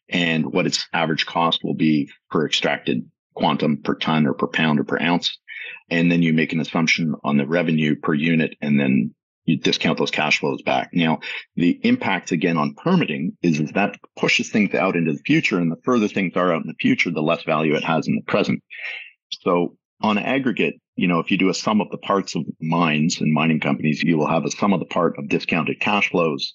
and 0.09 0.53
what 0.53 0.67
its 0.67 0.87
average 0.93 1.27
cost 1.27 1.61
will 1.65 1.75
be 1.75 2.11
per 2.31 2.47
extracted 2.47 3.09
quantum 3.35 3.79
per 3.79 3.95
ton 3.95 4.27
or 4.27 4.35
per 4.35 4.47
pound 4.47 4.79
or 4.79 4.85
per 4.85 5.01
ounce. 5.01 5.39
And 5.89 6.11
then 6.11 6.23
you 6.23 6.33
make 6.33 6.53
an 6.53 6.61
assumption 6.61 7.15
on 7.25 7.37
the 7.37 7.47
revenue 7.47 7.97
per 7.97 8.15
unit 8.15 8.57
and 8.61 8.79
then 8.79 9.15
you 9.51 9.59
discount 9.59 9.99
those 9.99 10.11
cash 10.11 10.41
flows 10.41 10.63
back. 10.63 10.91
Now, 10.93 11.19
the 11.57 11.79
impact 11.83 12.33
again 12.33 12.57
on 12.57 12.75
permitting 12.75 13.37
is, 13.43 13.61
is 13.61 13.73
that 13.73 13.97
pushes 14.17 14.51
things 14.51 14.75
out 14.75 14.97
into 14.97 15.13
the 15.13 15.23
future. 15.27 15.59
And 15.59 15.71
the 15.71 15.81
further 15.85 16.09
things 16.09 16.37
are 16.37 16.53
out 16.53 16.63
in 16.63 16.69
the 16.69 16.75
future, 16.81 17.11
the 17.11 17.23
less 17.23 17.43
value 17.43 17.75
it 17.75 17.85
has 17.85 18.07
in 18.07 18.15
the 18.15 18.31
present. 18.31 18.63
So 19.43 19.77
on 20.01 20.19
aggregate, 20.19 20.75
you 20.97 21.09
know, 21.09 21.19
if 21.19 21.31
you 21.31 21.39
do 21.39 21.49
a 21.49 21.55
sum 21.55 21.81
of 21.81 21.91
the 21.91 21.99
parts 21.99 22.35
of 22.35 22.43
mines 22.61 23.21
and 23.21 23.33
mining 23.33 23.61
companies, 23.61 24.03
you 24.03 24.17
will 24.17 24.29
have 24.29 24.45
a 24.45 24.51
sum 24.51 24.73
of 24.73 24.81
the 24.81 24.87
part 24.87 25.19
of 25.19 25.29
discounted 25.29 25.81
cash 25.81 26.11
flows 26.11 26.55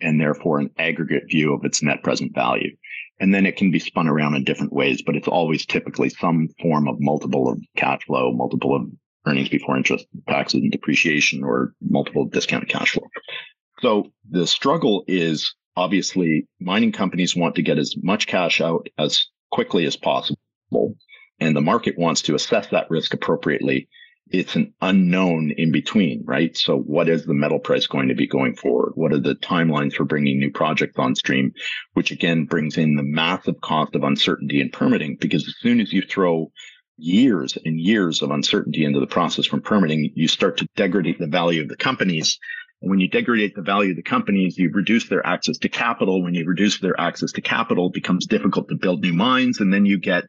and 0.00 0.20
therefore 0.20 0.58
an 0.58 0.70
aggregate 0.78 1.24
view 1.28 1.54
of 1.54 1.64
its 1.64 1.82
net 1.82 2.02
present 2.02 2.34
value. 2.34 2.76
And 3.18 3.34
then 3.34 3.46
it 3.46 3.56
can 3.56 3.70
be 3.70 3.78
spun 3.78 4.08
around 4.08 4.34
in 4.34 4.44
different 4.44 4.72
ways, 4.72 5.02
but 5.04 5.16
it's 5.16 5.28
always 5.28 5.64
typically 5.64 6.10
some 6.10 6.48
form 6.60 6.86
of 6.86 6.96
multiple 7.00 7.48
of 7.48 7.58
cash 7.76 8.00
flow, 8.06 8.32
multiple 8.32 8.76
of 8.76 8.82
earnings 9.26 9.48
before 9.48 9.76
interest, 9.76 10.06
taxes, 10.28 10.60
and 10.60 10.72
depreciation, 10.72 11.42
or 11.42 11.74
multiple 11.80 12.26
discounted 12.26 12.68
cash 12.68 12.92
flow. 12.92 13.06
So 13.80 14.12
the 14.30 14.46
struggle 14.46 15.04
is 15.06 15.54
obviously 15.76 16.46
mining 16.60 16.92
companies 16.92 17.36
want 17.36 17.54
to 17.56 17.62
get 17.62 17.78
as 17.78 17.94
much 18.02 18.26
cash 18.26 18.60
out 18.60 18.88
as 18.98 19.26
quickly 19.50 19.84
as 19.86 19.96
possible. 19.96 20.38
And 21.38 21.54
the 21.54 21.60
market 21.60 21.98
wants 21.98 22.22
to 22.22 22.34
assess 22.34 22.68
that 22.68 22.90
risk 22.90 23.12
appropriately 23.12 23.88
it's 24.30 24.56
an 24.56 24.72
unknown 24.80 25.52
in 25.52 25.70
between, 25.70 26.24
right? 26.24 26.56
So 26.56 26.78
what 26.78 27.08
is 27.08 27.26
the 27.26 27.34
metal 27.34 27.60
price 27.60 27.86
going 27.86 28.08
to 28.08 28.14
be 28.14 28.26
going 28.26 28.56
forward? 28.56 28.92
What 28.94 29.12
are 29.12 29.20
the 29.20 29.36
timelines 29.36 29.94
for 29.94 30.04
bringing 30.04 30.38
new 30.38 30.50
projects 30.50 30.98
on 30.98 31.14
stream? 31.14 31.52
Which 31.94 32.10
again 32.10 32.44
brings 32.44 32.76
in 32.76 32.96
the 32.96 33.04
massive 33.04 33.60
cost 33.60 33.94
of 33.94 34.02
uncertainty 34.02 34.60
and 34.60 34.72
permitting 34.72 35.16
because 35.20 35.46
as 35.46 35.54
soon 35.60 35.80
as 35.80 35.92
you 35.92 36.02
throw 36.02 36.50
years 36.96 37.56
and 37.64 37.80
years 37.80 38.22
of 38.22 38.30
uncertainty 38.30 38.84
into 38.84 39.00
the 39.00 39.06
process 39.06 39.46
from 39.46 39.62
permitting, 39.62 40.10
you 40.14 40.28
start 40.28 40.58
to 40.58 40.68
degrade 40.76 41.16
the 41.18 41.26
value 41.26 41.62
of 41.62 41.68
the 41.68 41.76
companies. 41.76 42.38
And 42.82 42.90
when 42.90 43.00
you 43.00 43.08
degrade 43.08 43.52
the 43.54 43.62
value 43.62 43.90
of 43.90 43.96
the 43.96 44.02
companies, 44.02 44.58
you 44.58 44.70
reduce 44.70 45.08
their 45.08 45.26
access 45.26 45.58
to 45.58 45.68
capital. 45.68 46.22
When 46.22 46.34
you 46.34 46.44
reduce 46.44 46.80
their 46.80 46.98
access 47.00 47.32
to 47.32 47.40
capital, 47.40 47.88
it 47.88 47.94
becomes 47.94 48.26
difficult 48.26 48.68
to 48.68 48.74
build 48.74 49.02
new 49.02 49.12
mines. 49.12 49.60
And 49.60 49.72
then 49.72 49.86
you 49.86 49.98
get 49.98 50.24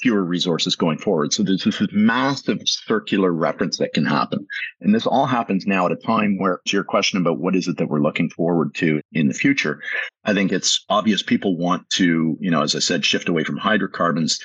fewer 0.00 0.22
resources 0.22 0.76
going 0.76 0.98
forward. 0.98 1.32
So 1.32 1.42
there's 1.42 1.64
this 1.64 1.80
massive 1.92 2.60
circular 2.64 3.32
reference 3.32 3.78
that 3.78 3.94
can 3.94 4.04
happen. 4.04 4.46
And 4.80 4.94
this 4.94 5.06
all 5.06 5.26
happens 5.26 5.66
now 5.66 5.86
at 5.86 5.92
a 5.92 5.96
time 5.96 6.38
where, 6.38 6.60
to 6.66 6.76
your 6.76 6.84
question 6.84 7.18
about 7.18 7.38
what 7.38 7.56
is 7.56 7.66
it 7.66 7.78
that 7.78 7.88
we're 7.88 8.02
looking 8.02 8.28
forward 8.28 8.74
to 8.76 9.00
in 9.12 9.28
the 9.28 9.34
future, 9.34 9.80
I 10.24 10.34
think 10.34 10.52
it's 10.52 10.84
obvious 10.88 11.22
people 11.22 11.56
want 11.56 11.88
to, 11.94 12.36
you 12.40 12.50
know, 12.50 12.62
as 12.62 12.76
I 12.76 12.80
said, 12.80 13.04
shift 13.04 13.28
away 13.28 13.44
from 13.44 13.56
hydrocarbons. 13.56 14.38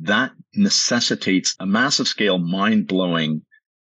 That 0.00 0.32
necessitates 0.54 1.54
a 1.60 1.66
massive 1.66 2.08
scale, 2.08 2.38
mind 2.38 2.86
blowing 2.86 3.42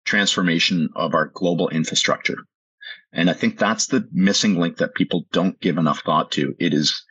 transformation 0.05 0.89
of 0.95 1.13
our 1.13 1.27
global 1.33 1.69
infrastructure. 1.69 2.37
And 3.11 3.29
I 3.29 3.33
think 3.33 3.57
that's 3.57 3.87
the 3.87 4.07
missing 4.11 4.59
link 4.59 4.77
that 4.77 4.95
people 4.95 5.25
don't 5.31 5.59
give 5.59 5.77
enough 5.77 6.01
thought 6.01 6.31
to. 6.33 6.55
It 6.59 6.73
is 6.73 7.03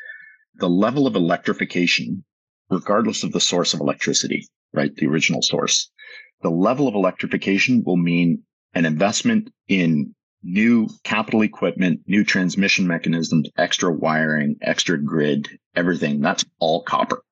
the 0.55 0.69
level 0.69 1.07
of 1.07 1.16
electrification 1.16 2.25
regardless 2.71 3.23
of 3.23 3.33
the 3.33 3.40
source 3.40 3.75
of 3.75 3.81
electricity, 3.81 4.49
right? 4.73 4.95
The 4.95 5.07
original 5.07 5.43
source. 5.43 5.90
The 6.43 6.50
level 6.50 6.88
of 6.88 6.95
electrification 6.95 7.83
will 7.85 7.97
mean 7.97 8.43
an 8.75 8.85
investment 8.85 9.50
in 9.69 10.14
new 10.43 10.88
capital 11.02 11.43
equipment, 11.43 12.00
new 12.07 12.25
transmission 12.25 12.87
mechanisms, 12.87 13.49
extra 13.57 13.93
wiring, 13.93 14.57
extra 14.62 15.02
grid, 15.02 15.49
everything. 15.75 16.21
That's 16.21 16.45
all 16.59 16.83
copper. 16.83 17.23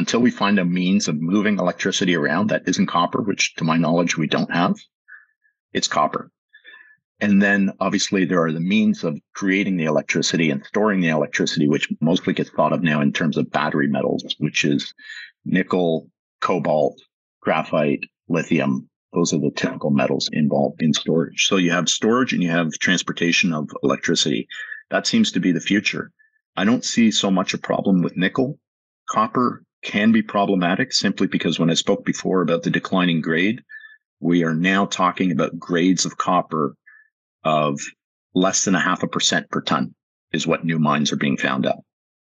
Until 0.00 0.20
we 0.20 0.30
find 0.30 0.58
a 0.58 0.64
means 0.64 1.08
of 1.08 1.20
moving 1.20 1.58
electricity 1.58 2.16
around 2.16 2.48
that 2.48 2.66
isn't 2.66 2.86
copper, 2.86 3.20
which 3.20 3.54
to 3.56 3.64
my 3.64 3.76
knowledge 3.76 4.16
we 4.16 4.26
don't 4.26 4.50
have, 4.50 4.74
it's 5.74 5.88
copper. 5.88 6.30
And 7.20 7.42
then 7.42 7.72
obviously 7.80 8.24
there 8.24 8.42
are 8.42 8.50
the 8.50 8.60
means 8.60 9.04
of 9.04 9.20
creating 9.34 9.76
the 9.76 9.84
electricity 9.84 10.50
and 10.50 10.64
storing 10.64 11.02
the 11.02 11.08
electricity, 11.08 11.68
which 11.68 11.92
mostly 12.00 12.32
gets 12.32 12.48
thought 12.48 12.72
of 12.72 12.82
now 12.82 13.02
in 13.02 13.12
terms 13.12 13.36
of 13.36 13.50
battery 13.50 13.88
metals, 13.88 14.24
which 14.38 14.64
is 14.64 14.94
nickel, 15.44 16.10
cobalt, 16.40 16.98
graphite, 17.42 18.00
lithium. 18.26 18.88
Those 19.12 19.34
are 19.34 19.38
the 19.38 19.50
typical 19.54 19.90
metals 19.90 20.30
involved 20.32 20.80
in 20.80 20.94
storage. 20.94 21.44
So 21.44 21.56
you 21.58 21.72
have 21.72 21.90
storage 21.90 22.32
and 22.32 22.42
you 22.42 22.48
have 22.48 22.72
transportation 22.72 23.52
of 23.52 23.68
electricity. 23.82 24.48
That 24.90 25.06
seems 25.06 25.30
to 25.32 25.40
be 25.40 25.52
the 25.52 25.60
future. 25.60 26.10
I 26.56 26.64
don't 26.64 26.86
see 26.86 27.10
so 27.10 27.30
much 27.30 27.52
a 27.52 27.58
problem 27.58 28.00
with 28.00 28.16
nickel. 28.16 28.58
Copper 29.06 29.62
can 29.82 30.12
be 30.12 30.22
problematic 30.22 30.92
simply 30.92 31.26
because 31.26 31.58
when 31.58 31.70
I 31.70 31.74
spoke 31.74 32.04
before 32.04 32.42
about 32.42 32.62
the 32.62 32.70
declining 32.70 33.20
grade, 33.20 33.62
we 34.20 34.44
are 34.44 34.54
now 34.54 34.86
talking 34.86 35.32
about 35.32 35.58
grades 35.58 36.04
of 36.04 36.18
copper 36.18 36.74
of 37.44 37.80
less 38.34 38.64
than 38.64 38.74
a 38.74 38.80
half 38.80 39.02
a 39.02 39.08
percent 39.08 39.50
per 39.50 39.60
ton 39.62 39.94
is 40.32 40.46
what 40.46 40.64
new 40.64 40.78
mines 40.78 41.12
are 41.12 41.16
being 41.16 41.36
found 41.36 41.66
at. 41.66 41.76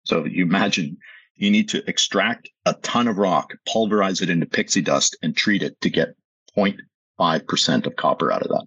So 0.05 0.25
you 0.25 0.45
imagine 0.45 0.97
you 1.35 1.51
need 1.51 1.69
to 1.71 1.89
extract 1.89 2.49
a 2.67 2.75
ton 2.75 3.09
of 3.09 3.19
rock, 3.19 3.53
pulverize 3.67 4.21
it 4.21 4.31
into 4.31 4.47
pixie 4.47 4.83
dust, 4.83 5.17
and 5.23 5.37
treat 5.37 5.63
it 5.63 5.81
to 5.81 5.91
get 5.91 6.11
0.5% 6.57 7.87
of 7.87 7.97
copper 7.97 8.33
out 8.33 8.43
of 8.43 8.49
that. 8.49 8.67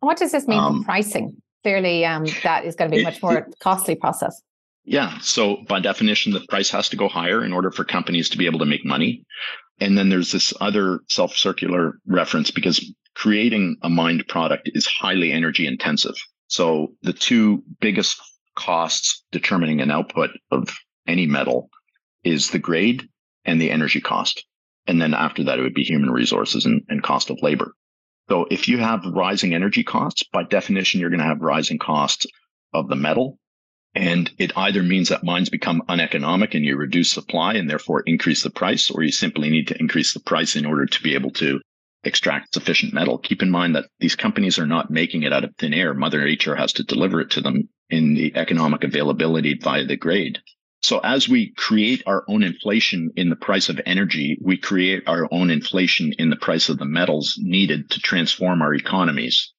What 0.00 0.18
does 0.18 0.32
this 0.32 0.46
mean 0.46 0.58
um, 0.58 0.80
for 0.80 0.86
pricing? 0.86 1.36
Clearly, 1.62 2.04
um, 2.04 2.26
that 2.42 2.64
is 2.64 2.74
going 2.74 2.90
to 2.90 2.96
be 2.96 3.02
a 3.02 3.04
much 3.04 3.22
more 3.22 3.38
it, 3.38 3.54
costly 3.60 3.94
process. 3.94 4.42
Yeah. 4.84 5.18
So 5.18 5.58
by 5.68 5.80
definition, 5.80 6.32
the 6.32 6.44
price 6.48 6.70
has 6.70 6.88
to 6.90 6.96
go 6.96 7.08
higher 7.08 7.42
in 7.42 7.52
order 7.52 7.70
for 7.70 7.84
companies 7.84 8.28
to 8.30 8.38
be 8.38 8.46
able 8.46 8.58
to 8.58 8.66
make 8.66 8.84
money. 8.84 9.24
And 9.80 9.96
then 9.96 10.08
there's 10.08 10.30
this 10.30 10.52
other 10.60 11.00
self 11.08 11.34
circular 11.36 11.98
reference 12.06 12.50
because 12.50 12.92
creating 13.14 13.76
a 13.82 13.88
mined 13.88 14.24
product 14.28 14.70
is 14.74 14.86
highly 14.86 15.32
energy 15.32 15.66
intensive. 15.66 16.14
So 16.48 16.92
the 17.02 17.12
two 17.12 17.62
biggest 17.80 18.20
costs 18.54 19.24
determining 19.32 19.80
an 19.80 19.90
output 19.90 20.30
of 20.50 20.68
any 21.06 21.26
metal 21.26 21.70
is 22.22 22.50
the 22.50 22.58
grade 22.58 23.08
and 23.44 23.60
the 23.60 23.70
energy 23.70 24.00
cost. 24.00 24.44
And 24.86 25.00
then 25.00 25.14
after 25.14 25.44
that, 25.44 25.58
it 25.58 25.62
would 25.62 25.74
be 25.74 25.82
human 25.82 26.10
resources 26.10 26.66
and, 26.66 26.82
and 26.88 27.02
cost 27.02 27.30
of 27.30 27.38
labor. 27.42 27.74
So 28.28 28.46
if 28.50 28.68
you 28.68 28.78
have 28.78 29.04
rising 29.04 29.54
energy 29.54 29.82
costs, 29.82 30.24
by 30.32 30.44
definition, 30.44 31.00
you're 31.00 31.10
going 31.10 31.20
to 31.20 31.26
have 31.26 31.40
rising 31.40 31.78
costs 31.78 32.26
of 32.72 32.88
the 32.88 32.96
metal. 32.96 33.38
And 33.94 34.30
it 34.38 34.52
either 34.56 34.82
means 34.82 35.08
that 35.08 35.22
mines 35.22 35.48
become 35.48 35.82
uneconomic 35.88 36.54
and 36.54 36.64
you 36.64 36.76
reduce 36.76 37.10
supply 37.10 37.54
and 37.54 37.70
therefore 37.70 38.00
increase 38.00 38.42
the 38.42 38.50
price, 38.50 38.90
or 38.90 39.02
you 39.04 39.12
simply 39.12 39.50
need 39.50 39.68
to 39.68 39.78
increase 39.78 40.12
the 40.12 40.20
price 40.20 40.56
in 40.56 40.66
order 40.66 40.86
to 40.86 41.02
be 41.02 41.14
able 41.14 41.30
to 41.32 41.60
extract 42.02 42.54
sufficient 42.54 42.92
metal. 42.92 43.18
Keep 43.18 43.42
in 43.42 43.50
mind 43.50 43.76
that 43.76 43.86
these 44.00 44.16
companies 44.16 44.58
are 44.58 44.66
not 44.66 44.90
making 44.90 45.22
it 45.22 45.32
out 45.32 45.44
of 45.44 45.54
thin 45.56 45.72
air. 45.72 45.94
Mother 45.94 46.24
Nature 46.24 46.56
has 46.56 46.72
to 46.74 46.82
deliver 46.82 47.20
it 47.20 47.30
to 47.30 47.40
them 47.40 47.68
in 47.88 48.14
the 48.14 48.34
economic 48.36 48.82
availability 48.82 49.54
via 49.54 49.84
the 49.84 49.96
grade. 49.96 50.40
So 50.82 50.98
as 50.98 51.30
we 51.30 51.54
create 51.56 52.02
our 52.04 52.24
own 52.28 52.42
inflation 52.42 53.10
in 53.16 53.30
the 53.30 53.36
price 53.36 53.70
of 53.70 53.80
energy, 53.86 54.36
we 54.42 54.58
create 54.58 55.04
our 55.06 55.26
own 55.30 55.48
inflation 55.50 56.12
in 56.18 56.28
the 56.28 56.36
price 56.36 56.68
of 56.68 56.78
the 56.78 56.84
metals 56.84 57.38
needed 57.38 57.88
to 57.92 58.00
transform 58.00 58.60
our 58.60 58.74
economies. 58.74 59.53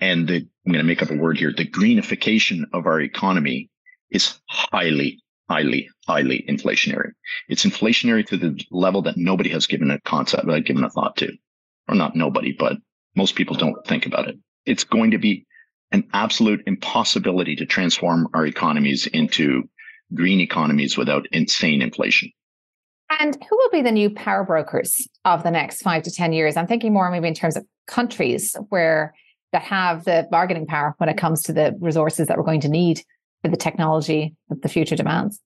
And 0.00 0.28
the, 0.28 0.36
I'm 0.36 0.72
going 0.72 0.78
to 0.78 0.84
make 0.84 1.02
up 1.02 1.10
a 1.10 1.16
word 1.16 1.38
here. 1.38 1.52
The 1.56 1.64
greenification 1.64 2.64
of 2.72 2.86
our 2.86 3.00
economy 3.00 3.70
is 4.10 4.38
highly, 4.48 5.22
highly, 5.48 5.88
highly 6.06 6.44
inflationary. 6.48 7.12
It's 7.48 7.64
inflationary 7.64 8.26
to 8.26 8.36
the 8.36 8.64
level 8.70 9.02
that 9.02 9.16
nobody 9.16 9.50
has 9.50 9.66
given 9.66 9.90
a 9.90 10.00
concept, 10.00 10.48
uh, 10.48 10.60
given 10.60 10.84
a 10.84 10.90
thought 10.90 11.16
to 11.18 11.32
or 11.88 11.94
not 11.94 12.14
nobody, 12.14 12.52
but 12.52 12.76
most 13.16 13.34
people 13.34 13.56
don't 13.56 13.84
think 13.86 14.06
about 14.06 14.28
it. 14.28 14.36
It's 14.66 14.84
going 14.84 15.10
to 15.12 15.18
be 15.18 15.46
an 15.90 16.06
absolute 16.12 16.62
impossibility 16.66 17.56
to 17.56 17.66
transform 17.66 18.28
our 18.34 18.46
economies 18.46 19.06
into 19.06 19.68
green 20.14 20.40
economies 20.40 20.96
without 20.96 21.26
insane 21.32 21.82
inflation. 21.82 22.30
And 23.18 23.36
who 23.48 23.56
will 23.56 23.70
be 23.70 23.82
the 23.82 23.90
new 23.90 24.10
power 24.10 24.44
brokers 24.44 25.08
of 25.24 25.42
the 25.42 25.50
next 25.50 25.80
five 25.80 26.02
to 26.02 26.10
10 26.10 26.32
years? 26.34 26.56
I'm 26.56 26.66
thinking 26.66 26.92
more 26.92 27.10
maybe 27.10 27.28
in 27.28 27.34
terms 27.34 27.56
of 27.56 27.64
countries 27.86 28.54
where 28.68 29.14
that 29.52 29.62
have 29.62 30.04
the 30.04 30.26
bargaining 30.30 30.66
power 30.66 30.94
when 30.98 31.08
it 31.08 31.12
mm-hmm. 31.12 31.20
comes 31.20 31.42
to 31.44 31.52
the 31.52 31.76
resources 31.80 32.28
that 32.28 32.36
we're 32.36 32.44
going 32.44 32.60
to 32.60 32.68
need 32.68 33.02
for 33.42 33.48
the 33.48 33.56
technology 33.56 34.34
that 34.48 34.62
the 34.62 34.68
future 34.68 34.96
demands. 34.96 35.40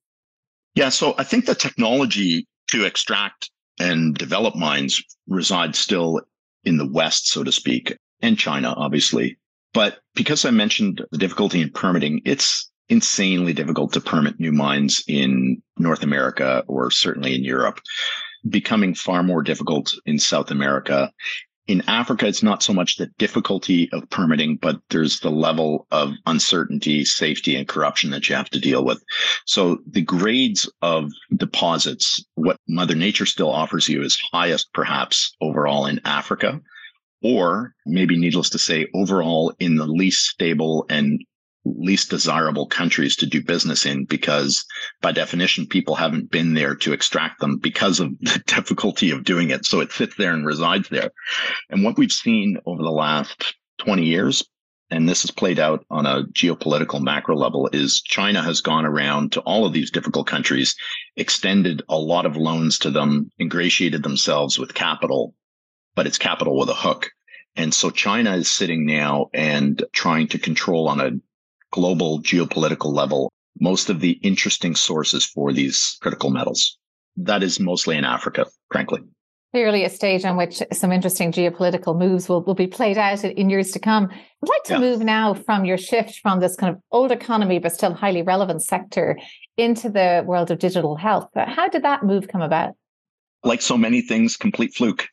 Yeah, 0.75 0.89
so 0.89 1.13
I 1.17 1.23
think 1.23 1.45
the 1.45 1.55
technology 1.55 2.47
to 2.69 2.85
extract 2.85 3.51
and 3.79 4.15
develop 4.15 4.55
mines 4.55 5.01
resides 5.27 5.77
still 5.77 6.21
in 6.63 6.77
the 6.77 6.89
West, 6.89 7.27
so 7.27 7.43
to 7.43 7.51
speak, 7.51 7.95
and 8.21 8.37
China, 8.37 8.73
obviously. 8.75 9.37
But 9.73 9.99
because 10.15 10.45
I 10.45 10.51
mentioned 10.51 11.03
the 11.11 11.17
difficulty 11.17 11.61
in 11.61 11.71
permitting, 11.71 12.21
it's 12.25 12.71
insanely 12.89 13.53
difficult 13.53 13.93
to 13.93 14.01
permit 14.01 14.39
new 14.39 14.51
mines 14.51 15.03
in 15.07 15.61
North 15.77 16.03
America 16.03 16.63
or 16.67 16.91
certainly 16.91 17.35
in 17.35 17.43
Europe, 17.43 17.79
becoming 18.49 18.93
far 18.93 19.23
more 19.23 19.41
difficult 19.41 19.93
in 20.05 20.19
South 20.19 20.51
America. 20.51 21.11
In 21.65 21.81
Africa, 21.87 22.27
it's 22.27 22.43
not 22.43 22.61
so 22.61 22.73
much 22.73 22.97
the 22.97 23.07
difficulty 23.17 23.89
of 23.93 24.09
permitting, 24.09 24.57
but 24.57 24.81
there's 24.89 25.21
the 25.21 25.31
level 25.31 25.87
of 25.91 26.11
uncertainty, 26.25 27.05
safety, 27.05 27.55
and 27.55 27.67
corruption 27.67 28.09
that 28.11 28.27
you 28.27 28.35
have 28.35 28.49
to 28.49 28.59
deal 28.59 28.83
with. 28.83 29.01
So 29.45 29.79
the 29.89 30.01
grades 30.01 30.69
of 30.81 31.09
deposits, 31.37 32.21
what 32.35 32.57
Mother 32.67 32.95
Nature 32.95 33.25
still 33.25 33.49
offers 33.49 33.87
you 33.87 34.03
is 34.03 34.21
highest 34.33 34.73
perhaps 34.73 35.33
overall 35.39 35.85
in 35.85 36.01
Africa. 36.03 36.59
or 37.23 37.73
maybe 37.85 38.17
needless 38.17 38.49
to 38.49 38.59
say, 38.59 38.87
overall 38.93 39.53
in 39.59 39.75
the 39.75 39.87
least 39.87 40.25
stable 40.25 40.85
and 40.89 41.23
least 41.65 42.09
desirable 42.09 42.67
countries 42.67 43.15
to 43.15 43.25
do 43.25 43.43
business 43.43 43.85
in 43.85 44.05
because 44.05 44.65
by 45.01 45.11
definition 45.11 45.65
people 45.65 45.95
haven't 45.95 46.31
been 46.31 46.53
there 46.53 46.75
to 46.75 46.93
extract 46.93 47.39
them 47.39 47.57
because 47.57 47.99
of 47.99 48.11
the 48.21 48.41
difficulty 48.45 49.11
of 49.11 49.23
doing 49.23 49.49
it. 49.49 49.65
So 49.65 49.79
it 49.79 49.91
sits 49.91 50.15
there 50.15 50.33
and 50.33 50.45
resides 50.45 50.89
there. 50.89 51.11
And 51.69 51.83
what 51.83 51.97
we've 51.97 52.11
seen 52.11 52.57
over 52.65 52.81
the 52.81 52.91
last 52.91 53.55
20 53.79 54.03
years 54.05 54.43
and 54.89 55.09
this 55.09 55.23
has 55.23 55.31
played 55.31 55.57
out 55.57 55.83
on 55.89 56.05
a 56.05 56.23
geopolitical 56.33 57.01
macro 57.01 57.35
level 57.35 57.67
is 57.73 58.01
China 58.01 58.43
has 58.43 58.61
gone 58.61 58.85
around 58.85 59.31
to 59.31 59.39
all 59.41 59.65
of 59.65 59.73
these 59.73 59.89
difficult 59.89 60.27
countries 60.27 60.75
extended 61.15 61.81
a 61.89 61.97
lot 61.97 62.27
of 62.27 62.37
loans 62.37 62.77
to 62.79 62.91
them 62.91 63.31
ingratiated 63.39 64.03
themselves 64.03 64.59
with 64.59 64.75
capital 64.75 65.33
but 65.95 66.07
it's 66.07 66.17
capital 66.17 66.57
with 66.57 66.69
a 66.69 66.73
hook. 66.73 67.11
And 67.55 67.73
so 67.73 67.89
China 67.89 68.35
is 68.35 68.51
sitting 68.51 68.85
now 68.85 69.29
and 69.33 69.83
trying 69.93 70.27
to 70.29 70.39
control 70.39 70.87
on 70.87 70.99
a 70.99 71.11
global 71.73 72.21
geopolitical 72.21 72.93
level 72.93 73.31
most 73.59 73.89
of 73.89 73.99
the 73.99 74.11
interesting 74.21 74.75
sources 74.75 75.25
for 75.25 75.53
these 75.53 75.97
critical 76.01 76.29
metals. 76.29 76.77
That 77.17 77.43
is 77.43 77.59
mostly 77.59 77.97
in 77.97 78.05
Africa, 78.05 78.45
frankly. 78.71 79.01
Clearly, 79.53 79.83
a 79.83 79.89
stage 79.89 80.25
on 80.25 80.35
which 80.35 80.63
some 80.71 80.91
interesting 80.91 81.31
geopolitical 81.31 81.95
moves 81.95 82.27
will, 82.27 82.41
will 82.41 82.55
be 82.55 82.65
played 82.65 82.97
out 82.97 83.23
in 83.23 83.51
years 83.51 83.69
to 83.71 83.79
come. 83.79 84.09
I'd 84.11 84.49
like 84.49 84.63
to 84.65 84.73
yeah. 84.73 84.79
move 84.79 85.01
now 85.01 85.35
from 85.35 85.63
your 85.63 85.77
shift 85.77 86.19
from 86.21 86.39
this 86.39 86.55
kind 86.55 86.75
of 86.75 86.81
old 86.91 87.11
economy, 87.11 87.59
but 87.59 87.71
still 87.71 87.93
highly 87.93 88.23
relevant 88.23 88.63
sector 88.63 89.19
into 89.57 89.89
the 89.89 90.23
world 90.25 90.49
of 90.49 90.57
digital 90.57 90.95
health. 90.95 91.29
How 91.35 91.67
did 91.67 91.83
that 91.83 92.03
move 92.03 92.27
come 92.27 92.41
about? 92.41 92.73
Like 93.43 93.61
so 93.61 93.77
many 93.77 94.01
things, 94.01 94.37
complete 94.37 94.73
fluke. 94.73 95.07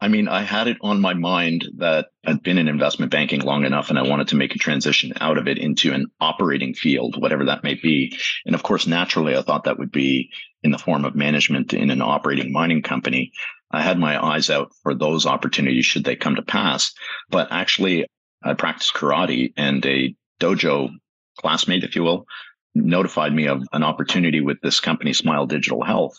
I 0.00 0.08
mean, 0.08 0.28
I 0.28 0.42
had 0.42 0.68
it 0.68 0.76
on 0.82 1.00
my 1.00 1.14
mind 1.14 1.66
that 1.78 2.08
I'd 2.26 2.42
been 2.42 2.58
in 2.58 2.68
investment 2.68 3.10
banking 3.10 3.40
long 3.40 3.64
enough 3.64 3.88
and 3.88 3.98
I 3.98 4.02
wanted 4.02 4.28
to 4.28 4.36
make 4.36 4.54
a 4.54 4.58
transition 4.58 5.12
out 5.20 5.38
of 5.38 5.48
it 5.48 5.56
into 5.56 5.92
an 5.92 6.08
operating 6.20 6.74
field, 6.74 7.20
whatever 7.20 7.46
that 7.46 7.64
may 7.64 7.74
be. 7.74 8.16
And 8.44 8.54
of 8.54 8.62
course, 8.62 8.86
naturally, 8.86 9.36
I 9.36 9.42
thought 9.42 9.64
that 9.64 9.78
would 9.78 9.90
be 9.90 10.30
in 10.62 10.70
the 10.70 10.78
form 10.78 11.06
of 11.06 11.14
management 11.14 11.72
in 11.72 11.90
an 11.90 12.02
operating 12.02 12.52
mining 12.52 12.82
company. 12.82 13.32
I 13.70 13.80
had 13.80 13.98
my 13.98 14.22
eyes 14.22 14.50
out 14.50 14.70
for 14.82 14.94
those 14.94 15.24
opportunities 15.24 15.86
should 15.86 16.04
they 16.04 16.16
come 16.16 16.36
to 16.36 16.42
pass. 16.42 16.92
But 17.30 17.48
actually, 17.50 18.06
I 18.42 18.52
practiced 18.52 18.94
karate 18.94 19.54
and 19.56 19.84
a 19.86 20.14
dojo 20.40 20.90
classmate, 21.38 21.84
if 21.84 21.96
you 21.96 22.02
will, 22.02 22.26
notified 22.74 23.32
me 23.32 23.46
of 23.46 23.62
an 23.72 23.82
opportunity 23.82 24.42
with 24.42 24.60
this 24.60 24.78
company, 24.78 25.14
Smile 25.14 25.46
Digital 25.46 25.82
Health 25.82 26.18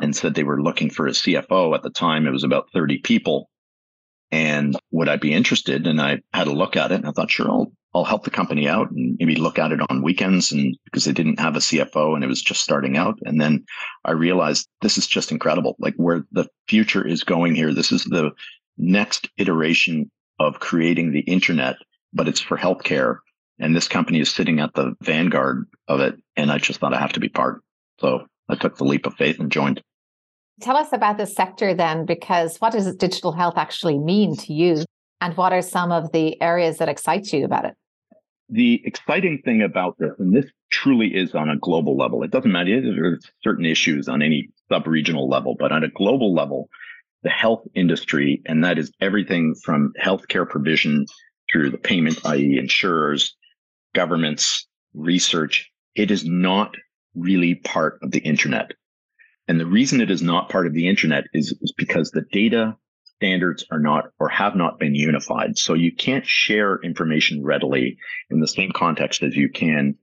and 0.00 0.14
said 0.14 0.34
they 0.34 0.44
were 0.44 0.62
looking 0.62 0.90
for 0.90 1.06
a 1.06 1.10
CFO. 1.10 1.74
At 1.74 1.82
the 1.82 1.90
time, 1.90 2.26
it 2.26 2.32
was 2.32 2.44
about 2.44 2.70
30 2.72 2.98
people. 2.98 3.48
And 4.30 4.76
would 4.90 5.08
I 5.08 5.16
be 5.16 5.32
interested? 5.32 5.86
And 5.86 6.00
I 6.00 6.20
had 6.32 6.48
a 6.48 6.52
look 6.52 6.76
at 6.76 6.90
it 6.90 6.96
and 6.96 7.06
I 7.06 7.12
thought, 7.12 7.30
sure, 7.30 7.48
I'll, 7.48 7.72
I'll 7.94 8.04
help 8.04 8.24
the 8.24 8.30
company 8.30 8.68
out 8.68 8.90
and 8.90 9.16
maybe 9.20 9.36
look 9.36 9.58
at 9.58 9.70
it 9.70 9.78
on 9.88 10.02
weekends. 10.02 10.50
And 10.50 10.76
because 10.84 11.04
they 11.04 11.12
didn't 11.12 11.38
have 11.38 11.54
a 11.54 11.60
CFO 11.60 12.14
and 12.14 12.24
it 12.24 12.26
was 12.26 12.42
just 12.42 12.62
starting 12.62 12.96
out. 12.96 13.18
And 13.24 13.40
then 13.40 13.64
I 14.04 14.12
realized 14.12 14.68
this 14.82 14.98
is 14.98 15.06
just 15.06 15.30
incredible. 15.30 15.76
Like 15.78 15.94
where 15.96 16.26
the 16.32 16.48
future 16.68 17.06
is 17.06 17.22
going 17.22 17.54
here. 17.54 17.72
This 17.72 17.92
is 17.92 18.04
the 18.04 18.32
next 18.76 19.28
iteration 19.38 20.10
of 20.40 20.58
creating 20.58 21.12
the 21.12 21.20
internet, 21.20 21.76
but 22.12 22.26
it's 22.26 22.40
for 22.40 22.58
healthcare. 22.58 23.18
And 23.60 23.76
this 23.76 23.86
company 23.86 24.18
is 24.18 24.30
sitting 24.30 24.58
at 24.58 24.74
the 24.74 24.96
vanguard 25.00 25.68
of 25.86 26.00
it. 26.00 26.16
And 26.34 26.50
I 26.50 26.58
just 26.58 26.80
thought 26.80 26.94
I 26.94 26.98
have 26.98 27.12
to 27.12 27.20
be 27.20 27.28
part. 27.28 27.62
So 28.00 28.26
I 28.48 28.56
took 28.56 28.76
the 28.76 28.84
leap 28.84 29.06
of 29.06 29.14
faith 29.14 29.38
and 29.40 29.50
joined. 29.50 29.82
Tell 30.60 30.76
us 30.76 30.92
about 30.92 31.18
this 31.18 31.34
sector 31.34 31.74
then, 31.74 32.04
because 32.04 32.58
what 32.58 32.72
does 32.72 32.94
digital 32.96 33.32
health 33.32 33.54
actually 33.56 33.98
mean 33.98 34.36
to 34.36 34.52
you? 34.52 34.84
And 35.20 35.36
what 35.36 35.52
are 35.52 35.62
some 35.62 35.90
of 35.90 36.12
the 36.12 36.40
areas 36.40 36.78
that 36.78 36.88
excite 36.88 37.32
you 37.32 37.44
about 37.44 37.64
it? 37.64 37.74
The 38.50 38.82
exciting 38.84 39.40
thing 39.44 39.62
about 39.62 39.96
this, 39.98 40.12
and 40.18 40.34
this 40.34 40.44
truly 40.70 41.08
is 41.08 41.34
on 41.34 41.48
a 41.48 41.56
global 41.56 41.96
level, 41.96 42.22
it 42.22 42.30
doesn't 42.30 42.52
matter, 42.52 42.80
there's 42.80 43.24
certain 43.42 43.64
issues 43.64 44.06
on 44.06 44.22
any 44.22 44.50
sub 44.68 44.86
regional 44.86 45.28
level, 45.28 45.56
but 45.58 45.72
on 45.72 45.82
a 45.82 45.88
global 45.88 46.34
level, 46.34 46.68
the 47.22 47.30
health 47.30 47.64
industry, 47.74 48.42
and 48.44 48.62
that 48.62 48.78
is 48.78 48.92
everything 49.00 49.54
from 49.64 49.92
healthcare 50.00 50.48
provision 50.48 51.06
through 51.50 51.70
the 51.70 51.78
payment, 51.78 52.20
i.e., 52.26 52.58
insurers, 52.58 53.34
governments, 53.94 54.66
research, 54.92 55.70
it 55.94 56.10
is 56.10 56.24
not 56.24 56.74
really 57.14 57.54
part 57.54 57.98
of 58.02 58.10
the 58.10 58.20
internet. 58.20 58.72
And 59.46 59.60
the 59.60 59.66
reason 59.66 60.00
it 60.00 60.10
is 60.10 60.22
not 60.22 60.48
part 60.48 60.66
of 60.66 60.72
the 60.72 60.88
internet 60.88 61.24
is, 61.32 61.54
is 61.60 61.72
because 61.76 62.10
the 62.10 62.24
data 62.32 62.76
standards 63.16 63.64
are 63.70 63.78
not 63.78 64.06
or 64.18 64.28
have 64.28 64.56
not 64.56 64.78
been 64.78 64.94
unified. 64.94 65.56
So 65.58 65.74
you 65.74 65.94
can't 65.94 66.26
share 66.26 66.80
information 66.82 67.44
readily 67.44 67.96
in 68.30 68.40
the 68.40 68.48
same 68.48 68.72
context 68.72 69.22
as 69.22 69.36
you 69.36 69.48
can 69.48 69.96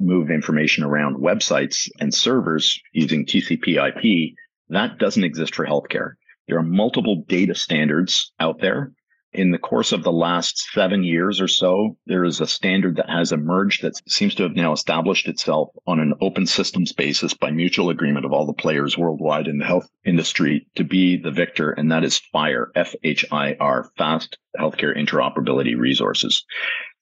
move 0.00 0.30
information 0.30 0.84
around 0.84 1.16
websites 1.16 1.88
and 2.00 2.12
servers 2.12 2.80
using 2.92 3.24
TCP 3.24 3.76
IP. 3.76 4.34
That 4.68 4.98
doesn't 4.98 5.24
exist 5.24 5.54
for 5.54 5.66
healthcare. 5.66 6.14
There 6.48 6.58
are 6.58 6.62
multiple 6.62 7.24
data 7.28 7.54
standards 7.54 8.32
out 8.40 8.60
there 8.60 8.92
in 9.34 9.50
the 9.50 9.58
course 9.58 9.92
of 9.92 10.02
the 10.02 10.12
last 10.12 10.58
seven 10.72 11.02
years 11.04 11.40
or 11.40 11.48
so, 11.48 11.96
there 12.06 12.24
is 12.24 12.40
a 12.40 12.46
standard 12.46 12.96
that 12.96 13.08
has 13.08 13.32
emerged 13.32 13.82
that 13.82 13.94
seems 14.08 14.34
to 14.34 14.42
have 14.42 14.54
now 14.54 14.72
established 14.72 15.26
itself 15.26 15.70
on 15.86 16.00
an 16.00 16.14
open 16.20 16.46
systems 16.46 16.92
basis 16.92 17.32
by 17.32 17.50
mutual 17.50 17.90
agreement 17.90 18.26
of 18.26 18.32
all 18.32 18.46
the 18.46 18.52
players 18.52 18.98
worldwide 18.98 19.46
in 19.46 19.58
the 19.58 19.64
health 19.64 19.88
industry 20.04 20.66
to 20.74 20.84
be 20.84 21.16
the 21.16 21.30
victor, 21.30 21.70
and 21.70 21.90
that 21.90 22.04
is 22.04 22.20
FHIR, 22.34 22.66
F 22.74 22.94
H 23.02 23.24
I 23.32 23.56
R, 23.58 23.90
Fast 23.96 24.38
Healthcare 24.58 24.96
Interoperability 24.96 25.78
Resources. 25.78 26.44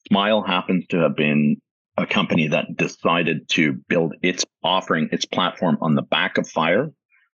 Smile 0.09 0.43
happens 0.43 0.87
to 0.89 0.99
have 0.99 1.17
been 1.17 1.57
a 1.97 2.07
company 2.07 2.49
that 2.49 2.77
decided 2.77 3.49
to 3.49 3.75
build 3.89 4.15
its 4.23 4.45
offering, 4.63 5.09
its 5.13 5.25
platform 5.25 5.77
on 5.81 5.95
the 5.95 6.03
back 6.03 6.39
of 6.39 6.47
FHIR 6.47 6.93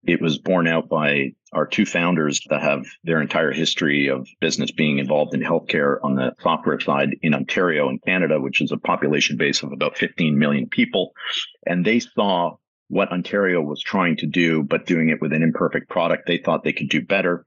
it 0.06 0.22
was 0.22 0.38
borne 0.38 0.68
out 0.68 0.90
by 0.90 1.32
our 1.54 1.66
two 1.66 1.86
founders 1.86 2.42
that 2.50 2.62
have 2.62 2.86
their 3.04 3.22
entire 3.22 3.52
history 3.52 4.08
of 4.08 4.28
business 4.42 4.72
being 4.72 4.98
involved 4.98 5.34
in 5.34 5.42
healthcare 5.42 5.98
on 6.04 6.16
the 6.16 6.34
software 6.42 6.80
side 6.80 7.16
in 7.22 7.34
Ontario 7.34 7.88
and 7.88 8.02
Canada, 8.04 8.42
which 8.42 8.62
is 8.62 8.72
a 8.72 8.78
population 8.78 9.38
base 9.38 9.64
of 9.64 9.72
about 9.72 9.98
15 9.98 10.38
million 10.38 10.68
people. 10.68 11.14
And 11.66 11.86
they 11.86 12.00
saw 12.00 12.58
what 12.90 13.12
Ontario 13.12 13.62
was 13.62 13.82
trying 13.82 14.18
to 14.18 14.28
do, 14.28 14.64
but 14.64 14.86
doing 14.86 15.10
it 15.10 15.22
with 15.22 15.32
an 15.32 15.42
imperfect 15.42 15.90
product. 15.90 16.28
They 16.28 16.38
thought 16.38 16.64
they 16.64 16.74
could 16.74 16.90
do 16.90 17.02
better. 17.02 17.46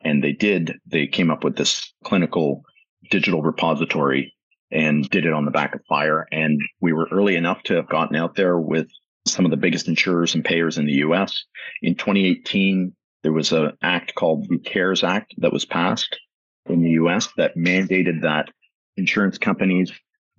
And 0.00 0.22
they 0.22 0.32
did. 0.32 0.74
They 0.86 1.06
came 1.06 1.30
up 1.30 1.44
with 1.44 1.56
this 1.56 1.92
clinical 2.04 2.62
digital 3.10 3.42
repository 3.42 4.34
and 4.70 5.08
did 5.10 5.26
it 5.26 5.32
on 5.32 5.44
the 5.44 5.50
back 5.50 5.74
of 5.74 5.80
FHIR. 5.90 6.24
And 6.30 6.60
we 6.80 6.92
were 6.92 7.08
early 7.10 7.36
enough 7.36 7.62
to 7.64 7.74
have 7.74 7.88
gotten 7.88 8.16
out 8.16 8.34
there 8.34 8.58
with 8.58 8.88
some 9.32 9.44
of 9.44 9.50
the 9.50 9.56
biggest 9.56 9.88
insurers 9.88 10.34
and 10.34 10.44
payers 10.44 10.78
in 10.78 10.86
the 10.86 11.04
US. 11.04 11.44
In 11.82 11.94
2018, 11.94 12.94
there 13.22 13.32
was 13.32 13.52
an 13.52 13.72
act 13.82 14.14
called 14.14 14.48
the 14.48 14.58
CARES 14.58 15.04
Act 15.04 15.34
that 15.38 15.52
was 15.52 15.64
passed 15.64 16.18
in 16.66 16.82
the 16.82 16.90
US 16.90 17.28
that 17.36 17.56
mandated 17.56 18.22
that 18.22 18.48
insurance 18.96 19.38
companies 19.38 19.92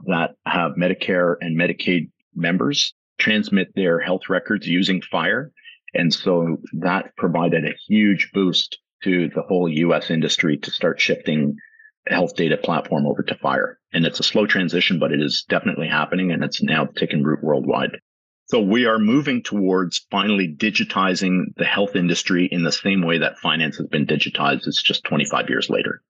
that 0.05 0.31
have 0.45 0.73
Medicare 0.73 1.35
and 1.41 1.59
Medicaid 1.59 2.09
members 2.35 2.93
transmit 3.17 3.73
their 3.75 3.99
health 3.99 4.29
records 4.29 4.67
using 4.67 5.01
FHIR. 5.01 5.51
And 5.93 6.13
so 6.13 6.57
that 6.73 7.15
provided 7.17 7.65
a 7.65 7.75
huge 7.87 8.31
boost 8.33 8.79
to 9.03 9.29
the 9.29 9.41
whole 9.41 9.67
US 9.67 10.09
industry 10.09 10.57
to 10.57 10.71
start 10.71 10.99
shifting 10.99 11.55
health 12.07 12.35
data 12.35 12.57
platform 12.57 13.05
over 13.05 13.23
to 13.23 13.35
FHIR. 13.35 13.75
And 13.93 14.05
it's 14.05 14.19
a 14.19 14.23
slow 14.23 14.45
transition, 14.45 14.99
but 14.99 15.11
it 15.11 15.21
is 15.21 15.45
definitely 15.49 15.87
happening 15.87 16.31
and 16.31 16.43
it's 16.43 16.61
now 16.61 16.85
taken 16.85 17.23
root 17.23 17.43
worldwide. 17.43 17.99
So 18.49 18.59
we 18.59 18.85
are 18.85 18.97
moving 18.97 19.43
towards 19.43 20.07
finally 20.09 20.47
digitizing 20.47 21.53
the 21.57 21.65
health 21.65 21.95
industry 21.95 22.47
in 22.51 22.63
the 22.63 22.71
same 22.71 23.03
way 23.03 23.19
that 23.19 23.37
finance 23.37 23.77
has 23.77 23.85
been 23.85 24.07
digitized. 24.07 24.65
It's 24.65 24.81
just 24.81 25.03
25 25.03 25.49
years 25.49 25.69
later. 25.69 26.01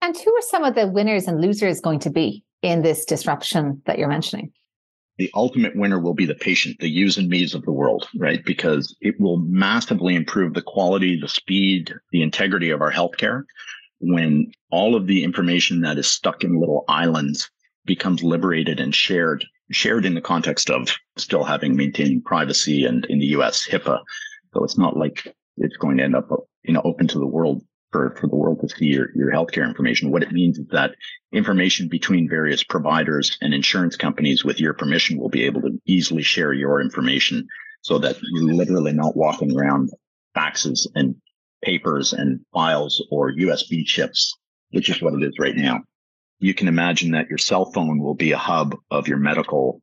And 0.00 0.16
who 0.16 0.32
are 0.36 0.42
some 0.42 0.62
of 0.62 0.76
the 0.76 0.86
winners 0.86 1.26
and 1.26 1.40
losers 1.40 1.80
going 1.80 1.98
to 2.00 2.10
be 2.10 2.44
in 2.62 2.82
this 2.82 3.04
disruption 3.04 3.82
that 3.86 3.98
you're 3.98 4.08
mentioning? 4.08 4.52
The 5.18 5.30
ultimate 5.34 5.74
winner 5.74 5.98
will 5.98 6.14
be 6.14 6.26
the 6.26 6.34
patient, 6.36 6.78
the 6.78 6.88
yous 6.88 7.16
and 7.16 7.28
me's 7.28 7.54
of 7.54 7.64
the 7.64 7.72
world, 7.72 8.08
right? 8.18 8.44
Because 8.44 8.96
it 9.00 9.18
will 9.18 9.38
massively 9.38 10.14
improve 10.14 10.54
the 10.54 10.62
quality, 10.62 11.18
the 11.20 11.28
speed, 11.28 11.92
the 12.12 12.22
integrity 12.22 12.70
of 12.70 12.82
our 12.82 12.92
healthcare 12.92 13.42
when 13.98 14.52
all 14.70 14.94
of 14.94 15.06
the 15.06 15.24
information 15.24 15.80
that 15.80 15.98
is 15.98 16.06
stuck 16.06 16.44
in 16.44 16.60
little 16.60 16.84
islands 16.88 17.50
becomes 17.84 18.22
liberated 18.22 18.78
and 18.78 18.94
shared 18.94 19.44
shared 19.70 20.04
in 20.04 20.14
the 20.14 20.20
context 20.20 20.70
of 20.70 20.88
still 21.16 21.44
having 21.44 21.76
maintaining 21.76 22.22
privacy 22.22 22.84
and 22.84 23.04
in 23.06 23.18
the 23.18 23.26
US 23.38 23.66
HIPAA. 23.66 24.00
So 24.52 24.64
it's 24.64 24.78
not 24.78 24.96
like 24.96 25.34
it's 25.56 25.76
going 25.76 25.98
to 25.98 26.04
end 26.04 26.16
up, 26.16 26.28
you 26.62 26.74
know, 26.74 26.82
open 26.84 27.08
to 27.08 27.18
the 27.18 27.26
world 27.26 27.62
for, 27.90 28.16
for 28.20 28.26
the 28.26 28.36
world 28.36 28.60
to 28.60 28.68
see 28.68 28.86
your, 28.86 29.08
your 29.14 29.32
healthcare 29.32 29.66
information. 29.66 30.10
What 30.10 30.22
it 30.22 30.32
means 30.32 30.58
is 30.58 30.66
that 30.72 30.94
information 31.32 31.88
between 31.88 32.28
various 32.28 32.62
providers 32.62 33.36
and 33.40 33.54
insurance 33.54 33.96
companies 33.96 34.44
with 34.44 34.60
your 34.60 34.74
permission 34.74 35.18
will 35.18 35.28
be 35.28 35.44
able 35.44 35.62
to 35.62 35.80
easily 35.86 36.22
share 36.22 36.52
your 36.52 36.80
information 36.80 37.46
so 37.82 37.98
that 37.98 38.16
you're 38.22 38.54
literally 38.54 38.92
not 38.92 39.16
walking 39.16 39.56
around 39.56 39.90
faxes 40.36 40.86
and 40.94 41.14
papers 41.62 42.12
and 42.12 42.40
files 42.52 43.02
or 43.10 43.32
USB 43.32 43.84
chips 43.84 44.36
which 44.74 44.90
is 44.90 45.00
what 45.00 45.14
it 45.14 45.22
is 45.22 45.38
right 45.38 45.56
now. 45.56 45.80
You 46.38 46.54
can 46.54 46.68
imagine 46.68 47.12
that 47.12 47.28
your 47.28 47.38
cell 47.38 47.72
phone 47.72 48.00
will 48.00 48.14
be 48.14 48.32
a 48.32 48.38
hub 48.38 48.76
of 48.90 49.08
your 49.08 49.18
medical 49.18 49.80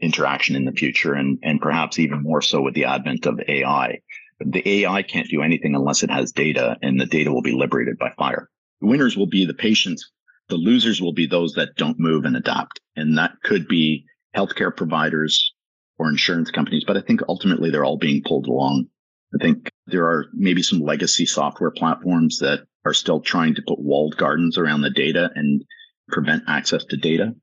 interaction 0.00 0.56
in 0.56 0.64
the 0.64 0.72
future 0.72 1.14
and, 1.14 1.38
and 1.42 1.60
perhaps 1.60 1.98
even 1.98 2.22
more 2.22 2.42
so 2.42 2.60
with 2.60 2.74
the 2.74 2.84
advent 2.84 3.26
of 3.26 3.40
AI. 3.48 4.00
The 4.40 4.82
AI 4.84 5.02
can't 5.02 5.28
do 5.28 5.42
anything 5.42 5.74
unless 5.74 6.02
it 6.02 6.10
has 6.10 6.32
data 6.32 6.76
and 6.82 7.00
the 7.00 7.06
data 7.06 7.32
will 7.32 7.42
be 7.42 7.52
liberated 7.52 7.98
by 7.98 8.12
FHIR. 8.18 8.46
The 8.80 8.86
winners 8.86 9.16
will 9.16 9.26
be 9.26 9.46
the 9.46 9.54
patients. 9.54 10.10
The 10.48 10.56
losers 10.56 11.00
will 11.00 11.14
be 11.14 11.26
those 11.26 11.54
that 11.54 11.76
don't 11.76 11.98
move 11.98 12.24
and 12.24 12.36
adapt. 12.36 12.80
And 12.94 13.16
that 13.16 13.32
could 13.42 13.66
be 13.66 14.04
healthcare 14.36 14.74
providers 14.76 15.54
or 15.98 16.08
insurance 16.10 16.50
companies, 16.50 16.84
but 16.86 16.98
I 16.98 17.00
think 17.00 17.22
ultimately 17.26 17.70
they're 17.70 17.84
all 17.84 17.96
being 17.96 18.22
pulled 18.22 18.46
along. 18.46 18.86
I 19.34 19.42
think 19.42 19.70
there 19.86 20.04
are 20.04 20.26
maybe 20.34 20.62
some 20.62 20.80
legacy 20.80 21.24
software 21.24 21.70
platforms 21.70 22.38
that 22.40 22.66
are 22.84 22.94
still 22.94 23.20
trying 23.20 23.54
to 23.54 23.62
put 23.66 23.80
walled 23.80 24.16
gardens 24.16 24.58
around 24.58 24.82
the 24.82 24.90
data 24.90 25.30
and 25.34 25.64
prevent 26.08 26.42
access 26.48 26.84
to 26.86 26.96
data. 26.96 27.34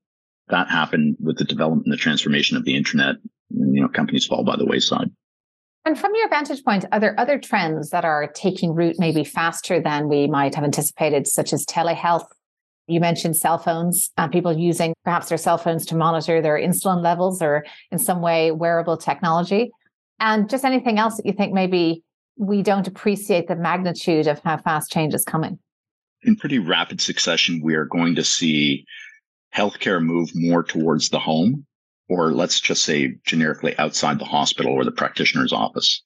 That 0.49 0.69
happened 0.69 1.17
with 1.19 1.37
the 1.37 1.45
development 1.45 1.85
and 1.85 1.93
the 1.93 1.97
transformation 1.97 2.57
of 2.57 2.65
the 2.65 2.75
internet. 2.75 3.15
You 3.49 3.81
know, 3.81 3.87
companies 3.87 4.25
fall 4.25 4.43
by 4.43 4.55
the 4.55 4.65
wayside. 4.65 5.09
And 5.85 5.99
from 5.99 6.15
your 6.15 6.29
vantage 6.29 6.63
point, 6.63 6.85
are 6.91 6.99
there 6.99 7.19
other 7.19 7.37
trends 7.37 7.89
that 7.89 8.05
are 8.05 8.27
taking 8.27 8.73
root 8.73 8.95
maybe 8.99 9.23
faster 9.23 9.81
than 9.81 10.07
we 10.07 10.27
might 10.27 10.55
have 10.55 10.63
anticipated, 10.63 11.27
such 11.27 11.51
as 11.51 11.65
telehealth? 11.65 12.25
You 12.87 12.99
mentioned 12.99 13.37
cell 13.37 13.57
phones 13.57 14.11
and 14.17 14.31
people 14.31 14.57
using 14.57 14.93
perhaps 15.03 15.29
their 15.29 15.37
cell 15.37 15.57
phones 15.57 15.85
to 15.87 15.95
monitor 15.95 16.41
their 16.41 16.57
insulin 16.57 17.01
levels 17.01 17.41
or 17.41 17.65
in 17.91 17.99
some 17.99 18.21
way 18.21 18.51
wearable 18.51 18.97
technology. 18.97 19.71
And 20.19 20.49
just 20.49 20.65
anything 20.65 20.99
else 20.99 21.17
that 21.17 21.25
you 21.25 21.33
think 21.33 21.53
maybe 21.53 22.03
we 22.37 22.61
don't 22.61 22.87
appreciate 22.87 23.47
the 23.47 23.55
magnitude 23.55 24.27
of 24.27 24.39
how 24.39 24.57
fast 24.57 24.91
change 24.91 25.13
is 25.13 25.23
coming? 25.23 25.59
In 26.25 26.35
pretty 26.35 26.59
rapid 26.59 27.01
succession, 27.01 27.61
we 27.61 27.75
are 27.75 27.85
going 27.85 28.15
to 28.15 28.23
see 28.23 28.85
healthcare 29.55 30.03
move 30.03 30.29
more 30.33 30.63
towards 30.63 31.09
the 31.09 31.19
home 31.19 31.65
or 32.09 32.31
let's 32.31 32.59
just 32.59 32.83
say 32.83 33.15
generically 33.25 33.77
outside 33.77 34.19
the 34.19 34.25
hospital 34.25 34.73
or 34.73 34.83
the 34.83 34.91
practitioner's 34.91 35.53
office. 35.53 36.03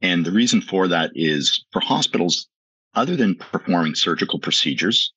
And 0.00 0.24
the 0.24 0.32
reason 0.32 0.60
for 0.60 0.88
that 0.88 1.10
is 1.14 1.64
for 1.72 1.80
hospitals, 1.80 2.48
other 2.94 3.16
than 3.16 3.36
performing 3.36 3.94
surgical 3.94 4.38
procedures, 4.38 5.12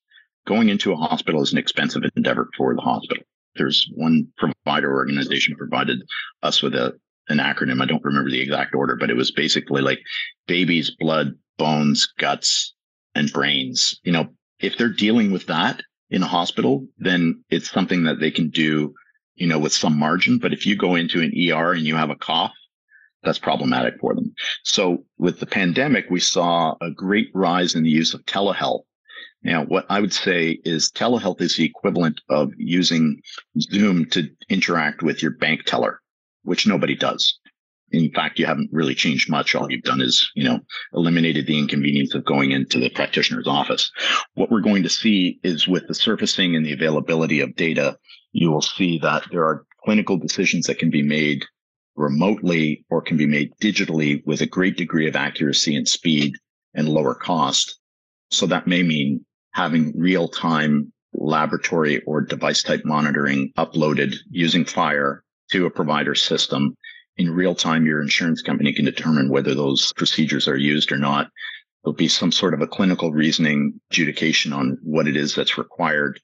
going 0.46 0.68
into 0.68 0.92
a 0.92 0.96
hospital 0.96 1.42
is 1.42 1.52
an 1.52 1.58
expensive 1.58 2.02
endeavor 2.14 2.48
for 2.56 2.74
the 2.74 2.80
hospital. 2.80 3.24
There's 3.56 3.88
one 3.94 4.28
provider 4.36 4.92
organization 4.92 5.56
provided 5.56 5.98
us 6.42 6.62
with 6.62 6.74
a 6.74 6.98
an 7.28 7.38
acronym. 7.38 7.82
I 7.82 7.86
don't 7.86 8.04
remember 8.04 8.30
the 8.30 8.40
exact 8.40 8.72
order, 8.74 8.94
but 8.94 9.10
it 9.10 9.16
was 9.16 9.32
basically 9.32 9.82
like 9.82 9.98
babies, 10.46 10.94
blood, 10.96 11.32
bones, 11.58 12.06
guts, 12.18 12.75
and 13.16 13.32
brains. 13.32 13.98
You 14.04 14.12
know, 14.12 14.28
if 14.60 14.76
they're 14.76 14.88
dealing 14.88 15.32
with 15.32 15.46
that 15.46 15.82
in 16.10 16.22
a 16.22 16.26
hospital, 16.26 16.86
then 16.98 17.42
it's 17.50 17.70
something 17.70 18.04
that 18.04 18.20
they 18.20 18.30
can 18.30 18.50
do 18.50 18.94
you 19.36 19.46
know, 19.46 19.58
with 19.58 19.72
some 19.72 19.98
margin. 19.98 20.38
But 20.38 20.52
if 20.52 20.66
you 20.66 20.76
go 20.76 20.94
into 20.94 21.20
an 21.20 21.32
ER 21.50 21.72
and 21.72 21.86
you 21.86 21.94
have 21.94 22.10
a 22.10 22.16
cough, 22.16 22.54
that's 23.22 23.38
problematic 23.38 23.98
for 24.00 24.14
them. 24.14 24.34
So 24.64 25.04
with 25.18 25.40
the 25.40 25.46
pandemic, 25.46 26.06
we 26.10 26.20
saw 26.20 26.74
a 26.80 26.90
great 26.90 27.28
rise 27.34 27.74
in 27.74 27.82
the 27.82 27.90
use 27.90 28.14
of 28.14 28.24
telehealth. 28.24 28.82
Now, 29.42 29.64
what 29.64 29.86
I 29.88 30.00
would 30.00 30.12
say 30.12 30.58
is 30.64 30.90
telehealth 30.90 31.40
is 31.40 31.56
the 31.56 31.64
equivalent 31.64 32.20
of 32.28 32.52
using 32.56 33.20
Zoom 33.60 34.06
to 34.10 34.28
interact 34.48 35.02
with 35.02 35.22
your 35.22 35.32
bank 35.32 35.64
teller, 35.64 36.00
which 36.42 36.66
nobody 36.66 36.96
does. 36.96 37.38
In 37.92 38.10
fact, 38.10 38.38
you 38.38 38.46
haven't 38.46 38.70
really 38.72 38.94
changed 38.94 39.30
much. 39.30 39.54
All 39.54 39.70
you've 39.70 39.84
done 39.84 40.00
is, 40.00 40.30
you 40.34 40.44
know, 40.44 40.60
eliminated 40.92 41.46
the 41.46 41.58
inconvenience 41.58 42.14
of 42.14 42.24
going 42.24 42.50
into 42.50 42.80
the 42.80 42.90
practitioner's 42.90 43.46
office. 43.46 43.90
What 44.34 44.50
we're 44.50 44.60
going 44.60 44.82
to 44.82 44.88
see 44.88 45.38
is 45.44 45.68
with 45.68 45.86
the 45.86 45.94
surfacing 45.94 46.56
and 46.56 46.66
the 46.66 46.72
availability 46.72 47.40
of 47.40 47.54
data, 47.54 47.96
you 48.32 48.50
will 48.50 48.62
see 48.62 48.98
that 48.98 49.24
there 49.30 49.44
are 49.44 49.64
clinical 49.84 50.16
decisions 50.16 50.66
that 50.66 50.78
can 50.78 50.90
be 50.90 51.02
made 51.02 51.44
remotely 51.94 52.84
or 52.90 53.00
can 53.00 53.16
be 53.16 53.26
made 53.26 53.52
digitally 53.62 54.22
with 54.26 54.40
a 54.40 54.46
great 54.46 54.76
degree 54.76 55.08
of 55.08 55.16
accuracy 55.16 55.76
and 55.76 55.88
speed 55.88 56.34
and 56.74 56.88
lower 56.88 57.14
cost. 57.14 57.78
So 58.30 58.46
that 58.46 58.66
may 58.66 58.82
mean 58.82 59.24
having 59.52 59.98
real 59.98 60.28
time 60.28 60.92
laboratory 61.14 62.02
or 62.02 62.20
device 62.20 62.62
type 62.62 62.82
monitoring 62.84 63.52
uploaded 63.56 64.16
using 64.30 64.64
FHIR 64.64 65.20
to 65.52 65.66
a 65.66 65.70
provider 65.70 66.14
system. 66.14 66.76
In 67.16 67.30
real 67.30 67.54
time, 67.54 67.86
your 67.86 68.02
insurance 68.02 68.42
company 68.42 68.72
can 68.72 68.84
determine 68.84 69.30
whether 69.30 69.54
those 69.54 69.92
procedures 69.94 70.46
are 70.48 70.56
used 70.56 70.92
or 70.92 70.98
not. 70.98 71.28
There'll 71.82 71.94
be 71.94 72.08
some 72.08 72.32
sort 72.32 72.54
of 72.54 72.60
a 72.60 72.66
clinical 72.66 73.12
reasoning 73.12 73.80
adjudication 73.90 74.52
on 74.52 74.78
what 74.82 75.06
it 75.06 75.16
is 75.16 75.34
that's 75.34 75.56
required 75.56 76.20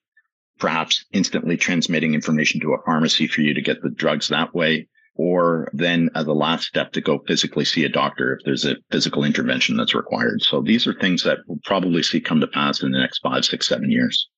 perhaps 0.62 1.04
instantly 1.12 1.56
transmitting 1.56 2.14
information 2.14 2.60
to 2.60 2.72
a 2.72 2.82
pharmacy 2.84 3.26
for 3.26 3.40
you 3.40 3.52
to 3.52 3.60
get 3.60 3.82
the 3.82 3.90
drugs 3.90 4.28
that 4.28 4.54
way. 4.54 4.86
Or 5.14 5.68
then 5.72 6.08
as 6.14 6.26
a 6.26 6.32
last 6.32 6.66
step 6.66 6.92
to 6.92 7.00
go 7.00 7.18
physically 7.26 7.64
see 7.64 7.84
a 7.84 7.88
doctor 7.88 8.34
if 8.34 8.44
there's 8.44 8.64
a 8.64 8.76
physical 8.90 9.24
intervention 9.24 9.76
that's 9.76 9.94
required. 9.94 10.40
So 10.40 10.62
these 10.62 10.86
are 10.86 10.94
things 10.94 11.24
that 11.24 11.38
we'll 11.46 11.58
probably 11.64 12.02
see 12.02 12.20
come 12.20 12.40
to 12.40 12.46
pass 12.46 12.80
in 12.82 12.92
the 12.92 12.98
next 12.98 13.18
five, 13.18 13.44
six, 13.44 13.66
seven 13.66 13.90
years. 13.90 14.28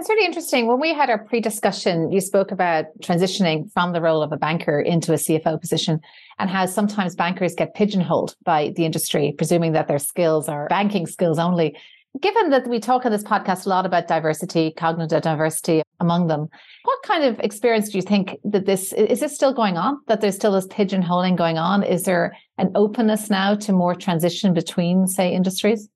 That's 0.00 0.08
really 0.08 0.24
interesting. 0.24 0.66
When 0.66 0.80
we 0.80 0.94
had 0.94 1.10
our 1.10 1.18
pre 1.18 1.40
discussion, 1.40 2.10
you 2.10 2.22
spoke 2.22 2.52
about 2.52 2.86
transitioning 3.02 3.70
from 3.70 3.92
the 3.92 4.00
role 4.00 4.22
of 4.22 4.32
a 4.32 4.38
banker 4.38 4.80
into 4.80 5.12
a 5.12 5.16
CFO 5.16 5.60
position 5.60 6.00
and 6.38 6.48
how 6.48 6.64
sometimes 6.64 7.14
bankers 7.14 7.54
get 7.54 7.74
pigeonholed 7.74 8.34
by 8.42 8.72
the 8.76 8.86
industry, 8.86 9.34
presuming 9.36 9.72
that 9.72 9.88
their 9.88 9.98
skills 9.98 10.48
are 10.48 10.68
banking 10.68 11.06
skills 11.06 11.38
only. 11.38 11.76
Given 12.18 12.48
that 12.48 12.66
we 12.66 12.80
talk 12.80 13.04
on 13.04 13.12
this 13.12 13.22
podcast 13.22 13.66
a 13.66 13.68
lot 13.68 13.84
about 13.84 14.08
diversity, 14.08 14.72
cognitive 14.74 15.20
diversity 15.20 15.82
among 16.00 16.28
them, 16.28 16.48
what 16.84 17.02
kind 17.02 17.24
of 17.24 17.38
experience 17.40 17.90
do 17.90 17.98
you 17.98 18.02
think 18.02 18.38
that 18.42 18.64
this 18.64 18.94
is 18.94 19.20
this 19.20 19.34
still 19.34 19.52
going 19.52 19.76
on? 19.76 19.98
That 20.06 20.22
there's 20.22 20.34
still 20.34 20.52
this 20.52 20.66
pigeonholing 20.68 21.36
going 21.36 21.58
on? 21.58 21.82
Is 21.82 22.04
there 22.04 22.34
an 22.56 22.72
openness 22.74 23.28
now 23.28 23.54
to 23.56 23.72
more 23.74 23.94
transition 23.94 24.54
between, 24.54 25.06
say, 25.06 25.30
industries? 25.30 25.90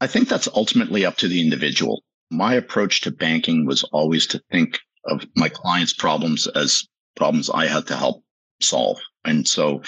I 0.00 0.06
think 0.06 0.30
that's 0.30 0.48
ultimately 0.54 1.04
up 1.04 1.16
to 1.18 1.28
the 1.28 1.42
individual. 1.42 2.02
My 2.30 2.54
approach 2.54 3.02
to 3.02 3.10
banking 3.10 3.66
was 3.66 3.82
always 3.84 4.26
to 4.28 4.42
think 4.50 4.78
of 5.04 5.24
my 5.36 5.48
clients' 5.48 5.92
problems 5.92 6.46
as 6.48 6.86
problems 7.14 7.48
I 7.50 7.66
had 7.66 7.86
to 7.88 7.96
help 7.96 8.24
solve. 8.60 8.98
And 9.24 9.46
so 9.46 9.82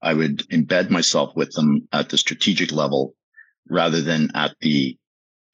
I 0.00 0.14
would 0.14 0.38
embed 0.50 0.90
myself 0.90 1.34
with 1.36 1.52
them 1.52 1.88
at 1.92 2.08
the 2.08 2.18
strategic 2.18 2.72
level 2.72 3.14
rather 3.68 4.00
than 4.00 4.30
at 4.34 4.56
the 4.60 4.96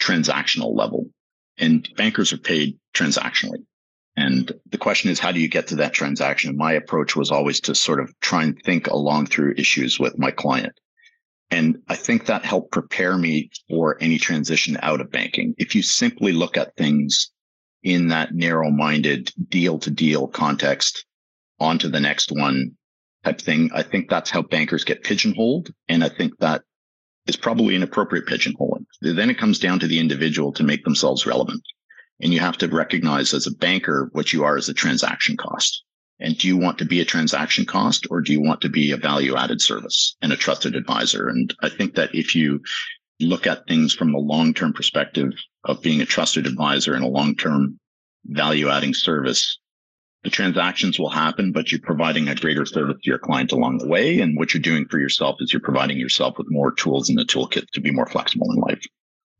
transactional 0.00 0.76
level. 0.76 1.10
And 1.58 1.88
bankers 1.96 2.32
are 2.32 2.38
paid 2.38 2.78
transactionally. 2.94 3.64
And 4.16 4.52
the 4.70 4.78
question 4.78 5.10
is, 5.10 5.20
how 5.20 5.32
do 5.32 5.40
you 5.40 5.48
get 5.48 5.68
to 5.68 5.76
that 5.76 5.92
transaction? 5.92 6.56
My 6.56 6.72
approach 6.72 7.14
was 7.14 7.30
always 7.30 7.60
to 7.62 7.74
sort 7.74 8.00
of 8.00 8.12
try 8.20 8.42
and 8.42 8.60
think 8.64 8.88
along 8.88 9.26
through 9.26 9.54
issues 9.56 9.98
with 10.00 10.18
my 10.18 10.30
client. 10.30 10.72
And 11.50 11.78
I 11.88 11.96
think 11.96 12.26
that 12.26 12.44
helped 12.44 12.72
prepare 12.72 13.16
me 13.16 13.50
for 13.68 13.96
any 14.00 14.18
transition 14.18 14.76
out 14.82 15.00
of 15.00 15.10
banking. 15.10 15.54
If 15.56 15.74
you 15.74 15.82
simply 15.82 16.32
look 16.32 16.56
at 16.56 16.76
things 16.76 17.30
in 17.82 18.08
that 18.08 18.34
narrow 18.34 18.70
minded 18.70 19.32
deal 19.48 19.78
to 19.78 19.90
deal 19.90 20.28
context 20.28 21.06
onto 21.58 21.88
the 21.88 22.00
next 22.00 22.30
one 22.32 22.72
type 23.24 23.40
thing, 23.40 23.70
I 23.74 23.82
think 23.82 24.10
that's 24.10 24.30
how 24.30 24.42
bankers 24.42 24.84
get 24.84 25.04
pigeonholed. 25.04 25.72
And 25.88 26.04
I 26.04 26.10
think 26.10 26.36
that 26.38 26.62
is 27.26 27.36
probably 27.36 27.76
an 27.76 27.82
appropriate 27.82 28.26
pigeonholing. 28.26 28.84
Then 29.00 29.30
it 29.30 29.38
comes 29.38 29.58
down 29.58 29.78
to 29.80 29.86
the 29.86 29.98
individual 29.98 30.52
to 30.52 30.62
make 30.62 30.84
themselves 30.84 31.26
relevant. 31.26 31.62
And 32.20 32.34
you 32.34 32.40
have 32.40 32.58
to 32.58 32.68
recognize 32.68 33.32
as 33.32 33.46
a 33.46 33.54
banker 33.54 34.10
what 34.12 34.32
you 34.32 34.44
are 34.44 34.56
as 34.56 34.68
a 34.68 34.74
transaction 34.74 35.36
cost. 35.36 35.84
And 36.20 36.36
do 36.36 36.48
you 36.48 36.56
want 36.56 36.78
to 36.78 36.84
be 36.84 37.00
a 37.00 37.04
transaction 37.04 37.64
cost 37.64 38.06
or 38.10 38.20
do 38.20 38.32
you 38.32 38.40
want 38.40 38.60
to 38.62 38.68
be 38.68 38.90
a 38.90 38.96
value 38.96 39.36
added 39.36 39.60
service 39.60 40.16
and 40.20 40.32
a 40.32 40.36
trusted 40.36 40.74
advisor? 40.74 41.28
And 41.28 41.54
I 41.62 41.68
think 41.68 41.94
that 41.94 42.14
if 42.14 42.34
you 42.34 42.60
look 43.20 43.46
at 43.46 43.66
things 43.66 43.94
from 43.94 44.14
a 44.14 44.18
long 44.18 44.54
term 44.54 44.72
perspective 44.72 45.30
of 45.64 45.82
being 45.82 46.00
a 46.00 46.06
trusted 46.06 46.46
advisor 46.46 46.94
and 46.94 47.04
a 47.04 47.08
long 47.08 47.36
term 47.36 47.78
value 48.24 48.68
adding 48.68 48.94
service, 48.94 49.58
the 50.24 50.30
transactions 50.30 50.98
will 50.98 51.10
happen, 51.10 51.52
but 51.52 51.70
you're 51.70 51.80
providing 51.80 52.28
a 52.28 52.34
greater 52.34 52.66
service 52.66 52.96
to 53.02 53.10
your 53.10 53.18
client 53.18 53.52
along 53.52 53.78
the 53.78 53.86
way. 53.86 54.20
And 54.20 54.36
what 54.36 54.52
you're 54.52 54.60
doing 54.60 54.86
for 54.90 54.98
yourself 54.98 55.36
is 55.40 55.52
you're 55.52 55.60
providing 55.60 55.98
yourself 55.98 56.36
with 56.36 56.48
more 56.50 56.72
tools 56.72 57.08
in 57.08 57.14
the 57.14 57.24
toolkit 57.24 57.70
to 57.72 57.80
be 57.80 57.92
more 57.92 58.06
flexible 58.06 58.50
in 58.50 58.60
life. 58.60 58.84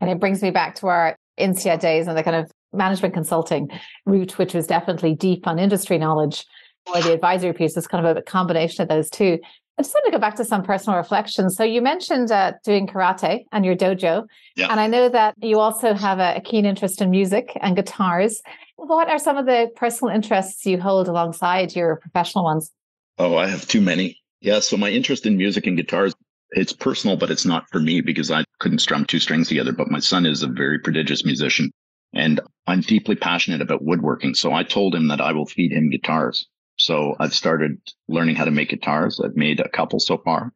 And 0.01 0.11
it 0.11 0.21
brings 0.21 0.43
me 0.43 0.51
back 0.51 0.77
to 0.77 0.87
our 0.87 1.17
INSEAD 1.39 1.81
days 1.81 2.07
and 2.07 2.17
the 2.17 2.23
kind 2.23 2.37
of 2.37 2.51
management 2.73 3.15
consulting 3.15 3.69
route, 4.07 4.39
which 4.39 4.55
was 4.55 4.67
definitely 4.67 5.15
deep 5.15 5.47
on 5.47 5.59
industry 5.59 5.99
knowledge, 5.99 6.45
or 6.95 7.03
the 7.03 7.13
advisory 7.13 7.53
piece 7.53 7.77
is 7.77 7.87
kind 7.87 8.07
of 8.07 8.17
a 8.17 8.23
combination 8.23 8.83
of 8.83 8.89
those 8.89 9.11
two. 9.11 9.39
I 9.79 9.83
just 9.83 9.95
want 9.95 10.07
to 10.07 10.11
go 10.11 10.19
back 10.19 10.35
to 10.37 10.45
some 10.45 10.65
personal 10.65 10.97
reflections. 10.97 11.55
So 11.55 11.63
you 11.63 11.81
mentioned 11.81 12.33
uh, 12.33 12.55
doing 12.65 12.89
karate 12.89 13.45
and 13.53 13.65
your 13.65 13.77
dojo, 13.77 14.27
yeah. 14.57 14.69
and 14.71 14.81
I 14.81 14.89
know 14.89 15.09
that 15.09 15.37
you 15.41 15.61
also 15.61 15.95
have 15.95 16.19
a, 16.19 16.37
a 16.37 16.41
keen 16.41 16.67
interest 16.67 17.01
in 17.01 17.11
music 17.11 17.57
and 17.61 17.77
guitars. 17.77 18.43
What 18.77 19.09
are 19.09 19.21
some 19.21 19.37
of 19.37 19.47
the 19.47 19.71
personal 19.77 20.13
interests 20.13 20.67
you 20.67 20.81
hold 20.81 21.07
alongside 21.07 21.77
your 21.77 21.97
professional 21.97 22.45
ones? 22.45 22.73
Oh, 23.19 23.37
I 23.37 23.47
have 23.47 23.69
too 23.69 23.81
many. 23.81 24.19
Yeah. 24.41 24.61
So 24.61 24.77
my 24.77 24.91
interest 24.91 25.27
in 25.27 25.37
music 25.37 25.67
and 25.67 25.77
guitars, 25.77 26.15
it's 26.53 26.73
personal, 26.73 27.17
but 27.17 27.31
it's 27.31 27.45
not 27.45 27.69
for 27.71 27.81
me 27.81 28.01
because 28.01 28.31
I 28.31 28.45
couldn't 28.61 28.79
strum 28.79 29.05
two 29.05 29.19
strings 29.19 29.49
together. 29.49 29.73
But 29.73 29.91
my 29.91 29.99
son 29.99 30.27
is 30.27 30.43
a 30.43 30.49
very 30.49 30.79
prodigious 30.79 31.25
musician. 31.25 31.71
And 32.15 32.41
I'm 32.67 32.81
deeply 32.81 33.17
passionate 33.17 33.61
about 33.61 33.85
woodworking. 33.85 34.35
So 34.35 34.53
I 34.53 34.63
told 34.63 34.95
him 34.95 35.09
that 35.09 35.21
I 35.21 35.33
will 35.33 35.47
feed 35.47 35.73
him 35.73 35.91
guitars. 35.91 36.47
So 36.79 37.17
I've 37.19 37.35
started 37.35 37.79
learning 38.09 38.37
how 38.37 38.45
to 38.45 38.51
make 38.51 38.71
guitars. 38.71 39.21
I've 39.21 39.37
made 39.37 39.61
a 39.61 39.69
couple 39.69 40.01
so 40.01 40.19
far, 40.19 40.53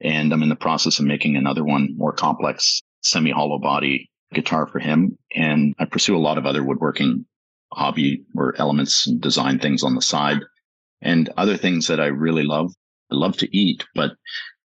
and 0.00 0.32
I'm 0.32 0.42
in 0.42 0.48
the 0.48 0.56
process 0.56 0.98
of 0.98 1.04
making 1.04 1.36
another 1.36 1.64
one 1.64 1.96
more 1.96 2.12
complex 2.12 2.80
semi 3.02 3.30
hollow 3.30 3.58
body 3.58 4.08
guitar 4.32 4.66
for 4.66 4.78
him. 4.78 5.18
And 5.34 5.74
I 5.78 5.84
pursue 5.84 6.16
a 6.16 6.18
lot 6.18 6.38
of 6.38 6.46
other 6.46 6.62
woodworking 6.62 7.26
hobby 7.72 8.24
or 8.34 8.54
elements 8.58 9.06
and 9.06 9.20
design 9.20 9.58
things 9.58 9.82
on 9.82 9.94
the 9.94 10.02
side 10.02 10.40
and 11.02 11.30
other 11.36 11.56
things 11.56 11.86
that 11.88 12.00
I 12.00 12.06
really 12.06 12.44
love. 12.44 12.72
I 13.10 13.16
love 13.16 13.36
to 13.38 13.56
eat, 13.56 13.84
but 13.94 14.12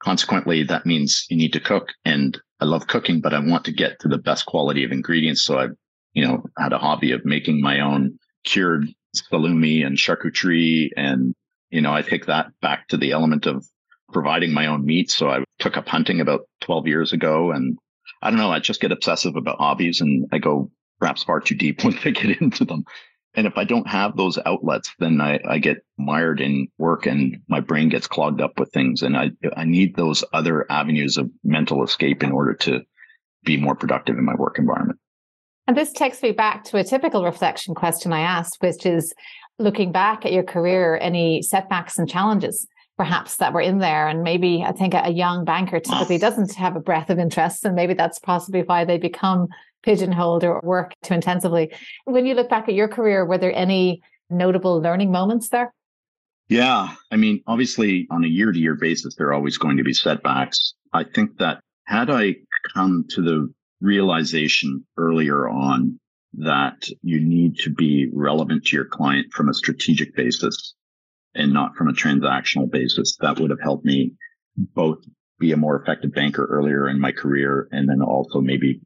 consequently 0.02 0.62
that 0.64 0.86
means 0.86 1.26
you 1.28 1.36
need 1.36 1.52
to 1.52 1.60
cook 1.60 1.88
and 2.04 2.38
I 2.60 2.64
love 2.64 2.86
cooking, 2.86 3.20
but 3.20 3.34
I 3.34 3.38
want 3.38 3.64
to 3.66 3.72
get 3.72 3.98
to 4.00 4.08
the 4.08 4.18
best 4.18 4.46
quality 4.46 4.84
of 4.84 4.92
ingredients. 4.92 5.42
So 5.42 5.58
I've, 5.58 5.74
you 6.14 6.26
know, 6.26 6.42
had 6.58 6.72
a 6.72 6.78
hobby 6.78 7.12
of 7.12 7.24
making 7.24 7.60
my 7.60 7.80
own 7.80 8.18
cured 8.44 8.88
salumi 9.14 9.84
and 9.86 9.96
charcuterie. 9.96 10.90
And, 10.96 11.34
you 11.70 11.80
know, 11.80 11.92
I 11.92 12.02
take 12.02 12.26
that 12.26 12.48
back 12.60 12.88
to 12.88 12.96
the 12.96 13.12
element 13.12 13.46
of 13.46 13.64
providing 14.12 14.52
my 14.52 14.66
own 14.66 14.84
meat. 14.84 15.10
So 15.10 15.30
I 15.30 15.44
took 15.58 15.76
up 15.76 15.88
hunting 15.88 16.20
about 16.20 16.42
12 16.62 16.86
years 16.86 17.12
ago 17.12 17.52
and 17.52 17.78
I 18.22 18.30
don't 18.30 18.38
know. 18.38 18.50
I 18.50 18.58
just 18.58 18.80
get 18.80 18.92
obsessive 18.92 19.36
about 19.36 19.58
hobbies 19.58 20.00
and 20.00 20.26
I 20.32 20.38
go 20.38 20.70
perhaps 20.98 21.22
far 21.22 21.40
too 21.40 21.54
deep 21.54 21.84
once 21.84 21.96
I 22.04 22.10
get 22.10 22.40
into 22.40 22.64
them. 22.64 22.84
And 23.34 23.46
if 23.46 23.56
I 23.56 23.64
don't 23.64 23.86
have 23.86 24.16
those 24.16 24.38
outlets, 24.44 24.92
then 24.98 25.20
I, 25.20 25.38
I 25.48 25.58
get 25.58 25.84
mired 25.96 26.40
in 26.40 26.66
work 26.78 27.06
and 27.06 27.40
my 27.48 27.60
brain 27.60 27.88
gets 27.88 28.08
clogged 28.08 28.40
up 28.40 28.58
with 28.58 28.72
things. 28.72 29.02
And 29.02 29.16
I, 29.16 29.30
I 29.56 29.64
need 29.64 29.94
those 29.94 30.24
other 30.32 30.66
avenues 30.70 31.16
of 31.16 31.30
mental 31.44 31.84
escape 31.84 32.24
in 32.24 32.32
order 32.32 32.54
to 32.54 32.80
be 33.44 33.56
more 33.56 33.76
productive 33.76 34.18
in 34.18 34.24
my 34.24 34.34
work 34.34 34.58
environment. 34.58 34.98
And 35.70 35.76
this 35.76 35.92
takes 35.92 36.20
me 36.20 36.32
back 36.32 36.64
to 36.64 36.78
a 36.78 36.82
typical 36.82 37.24
reflection 37.24 37.76
question 37.76 38.12
I 38.12 38.22
asked, 38.22 38.56
which 38.58 38.84
is 38.84 39.14
looking 39.60 39.92
back 39.92 40.26
at 40.26 40.32
your 40.32 40.42
career, 40.42 40.98
any 41.00 41.42
setbacks 41.42 41.96
and 41.96 42.10
challenges 42.10 42.66
perhaps 42.96 43.36
that 43.36 43.52
were 43.52 43.60
in 43.60 43.78
there. 43.78 44.08
And 44.08 44.24
maybe 44.24 44.64
I 44.66 44.72
think 44.72 44.94
a 44.94 45.12
young 45.12 45.44
banker 45.44 45.78
typically 45.78 46.18
doesn't 46.26 46.54
have 46.54 46.74
a 46.74 46.80
breadth 46.80 47.08
of 47.08 47.20
interests, 47.20 47.64
and 47.64 47.76
maybe 47.76 47.94
that's 47.94 48.18
possibly 48.18 48.64
why 48.64 48.84
they 48.84 48.98
become 48.98 49.46
pigeonholed 49.84 50.42
or 50.42 50.60
work 50.64 50.92
too 51.04 51.14
intensively. 51.14 51.72
When 52.04 52.26
you 52.26 52.34
look 52.34 52.50
back 52.50 52.68
at 52.68 52.74
your 52.74 52.88
career, 52.88 53.24
were 53.24 53.38
there 53.38 53.54
any 53.54 54.02
notable 54.28 54.80
learning 54.80 55.12
moments 55.12 55.50
there? 55.50 55.72
Yeah. 56.48 56.96
I 57.12 57.16
mean, 57.16 57.44
obviously, 57.46 58.08
on 58.10 58.24
a 58.24 58.26
year 58.26 58.50
to 58.50 58.58
year 58.58 58.74
basis, 58.74 59.14
there 59.14 59.28
are 59.28 59.34
always 59.34 59.56
going 59.56 59.76
to 59.76 59.84
be 59.84 59.94
setbacks. 59.94 60.74
I 60.92 61.04
think 61.04 61.38
that 61.38 61.60
had 61.84 62.10
I 62.10 62.38
come 62.74 63.04
to 63.10 63.22
the 63.22 63.54
realization 63.80 64.84
earlier 64.96 65.48
on 65.48 65.98
that 66.34 66.88
you 67.02 67.20
need 67.20 67.56
to 67.58 67.70
be 67.70 68.08
relevant 68.12 68.64
to 68.64 68.76
your 68.76 68.84
client 68.84 69.32
from 69.32 69.48
a 69.48 69.54
strategic 69.54 70.14
basis 70.14 70.74
and 71.34 71.52
not 71.52 71.74
from 71.76 71.88
a 71.88 71.92
transactional 71.92 72.70
basis. 72.70 73.16
That 73.20 73.38
would 73.40 73.50
have 73.50 73.60
helped 73.60 73.84
me 73.84 74.12
both 74.56 74.98
be 75.38 75.52
a 75.52 75.56
more 75.56 75.80
effective 75.80 76.12
banker 76.12 76.44
earlier 76.46 76.88
in 76.88 77.00
my 77.00 77.12
career 77.12 77.68
and 77.72 77.88
then 77.88 78.02
also 78.02 78.40
maybe 78.40 78.80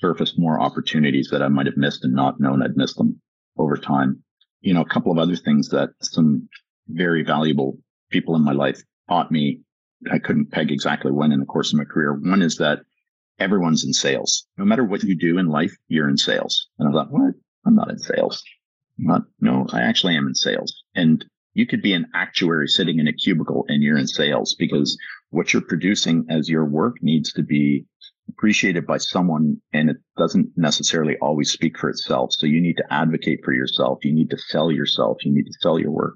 surface 0.00 0.34
more 0.38 0.60
opportunities 0.60 1.28
that 1.30 1.42
I 1.42 1.48
might 1.48 1.66
have 1.66 1.76
missed 1.76 2.04
and 2.04 2.14
not 2.14 2.40
known 2.40 2.62
I'd 2.62 2.76
missed 2.76 2.96
them 2.96 3.20
over 3.58 3.76
time. 3.76 4.22
You 4.60 4.74
know, 4.74 4.80
a 4.80 4.88
couple 4.88 5.12
of 5.12 5.18
other 5.18 5.36
things 5.36 5.68
that 5.70 5.90
some 6.00 6.48
very 6.88 7.22
valuable 7.22 7.78
people 8.10 8.36
in 8.36 8.44
my 8.44 8.52
life 8.52 8.80
taught 9.08 9.30
me. 9.30 9.60
I 10.10 10.18
couldn't 10.18 10.52
peg 10.52 10.70
exactly 10.70 11.10
when 11.10 11.32
in 11.32 11.40
the 11.40 11.46
course 11.46 11.72
of 11.72 11.78
my 11.78 11.84
career. 11.84 12.14
One 12.14 12.42
is 12.42 12.56
that 12.58 12.80
everyone's 13.38 13.84
in 13.84 13.92
sales. 13.92 14.46
No 14.56 14.64
matter 14.64 14.84
what 14.84 15.02
you 15.02 15.14
do 15.14 15.38
in 15.38 15.48
life, 15.48 15.74
you're 15.88 16.08
in 16.08 16.16
sales. 16.16 16.68
And 16.78 16.88
I 16.88 16.92
thought, 16.92 17.10
what? 17.10 17.34
I'm 17.66 17.74
not 17.74 17.90
in 17.90 17.98
sales. 17.98 18.42
I'm 18.98 19.06
not, 19.06 19.22
no, 19.40 19.66
I 19.72 19.80
actually 19.80 20.16
am 20.16 20.26
in 20.26 20.34
sales. 20.34 20.72
And 20.94 21.24
you 21.54 21.66
could 21.66 21.82
be 21.82 21.92
an 21.92 22.06
actuary 22.14 22.68
sitting 22.68 22.98
in 22.98 23.08
a 23.08 23.12
cubicle 23.12 23.64
and 23.68 23.82
you're 23.82 23.98
in 23.98 24.06
sales 24.06 24.54
because 24.58 24.96
what 25.30 25.52
you're 25.52 25.62
producing 25.62 26.24
as 26.30 26.48
your 26.48 26.64
work 26.64 26.96
needs 27.02 27.32
to 27.32 27.42
be 27.42 27.84
appreciated 28.28 28.86
by 28.86 28.98
someone 28.98 29.60
and 29.72 29.90
it 29.90 29.96
doesn't 30.16 30.48
necessarily 30.56 31.16
always 31.18 31.50
speak 31.50 31.78
for 31.78 31.88
itself. 31.90 32.32
So 32.32 32.46
you 32.46 32.60
need 32.60 32.76
to 32.76 32.92
advocate 32.92 33.40
for 33.44 33.52
yourself. 33.52 34.04
You 34.04 34.12
need 34.12 34.30
to 34.30 34.38
sell 34.38 34.70
yourself. 34.70 35.24
You 35.24 35.32
need 35.32 35.46
to 35.46 35.58
sell 35.60 35.78
your 35.78 35.90
work. 35.90 36.14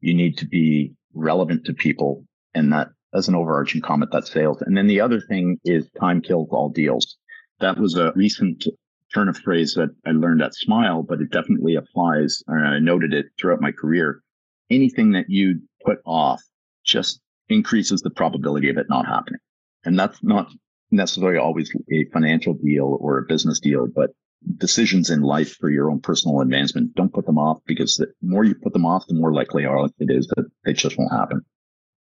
You 0.00 0.14
need 0.14 0.38
to 0.38 0.46
be 0.46 0.94
relevant 1.14 1.64
to 1.66 1.72
people. 1.72 2.24
And 2.54 2.72
that 2.72 2.90
as 3.14 3.28
an 3.28 3.34
overarching 3.34 3.80
comment, 3.80 4.12
that 4.12 4.26
sales. 4.26 4.62
And 4.62 4.76
then 4.76 4.86
the 4.86 5.00
other 5.00 5.20
thing 5.20 5.58
is 5.64 5.88
time 6.00 6.20
kills 6.20 6.48
all 6.50 6.68
deals. 6.68 7.16
That 7.60 7.78
was 7.78 7.96
a 7.96 8.12
recent 8.14 8.64
turn 9.12 9.28
of 9.28 9.38
phrase 9.38 9.74
that 9.74 9.90
I 10.06 10.10
learned 10.10 10.42
at 10.42 10.54
Smile, 10.54 11.02
but 11.02 11.20
it 11.20 11.30
definitely 11.30 11.74
applies. 11.74 12.42
And 12.46 12.66
I 12.66 12.78
noted 12.78 13.14
it 13.14 13.26
throughout 13.38 13.60
my 13.60 13.72
career 13.72 14.22
anything 14.70 15.12
that 15.12 15.26
you 15.28 15.60
put 15.84 15.98
off 16.04 16.42
just 16.84 17.20
increases 17.48 18.02
the 18.02 18.10
probability 18.10 18.68
of 18.68 18.76
it 18.76 18.86
not 18.88 19.06
happening. 19.06 19.40
And 19.84 19.98
that's 19.98 20.22
not 20.22 20.50
necessarily 20.90 21.38
always 21.38 21.74
a 21.92 22.04
financial 22.12 22.54
deal 22.54 22.98
or 23.00 23.18
a 23.18 23.26
business 23.26 23.60
deal, 23.60 23.86
but 23.86 24.10
decisions 24.56 25.10
in 25.10 25.20
life 25.22 25.54
for 25.56 25.70
your 25.70 25.90
own 25.90 26.00
personal 26.00 26.40
advancement. 26.40 26.94
Don't 26.94 27.12
put 27.12 27.26
them 27.26 27.38
off 27.38 27.58
because 27.66 27.96
the 27.96 28.06
more 28.22 28.44
you 28.44 28.54
put 28.54 28.72
them 28.72 28.86
off, 28.86 29.06
the 29.06 29.14
more 29.14 29.32
likely 29.32 29.64
it 29.64 30.10
is 30.10 30.26
that 30.28 30.50
they 30.64 30.72
just 30.72 30.98
won't 30.98 31.12
happen. 31.12 31.44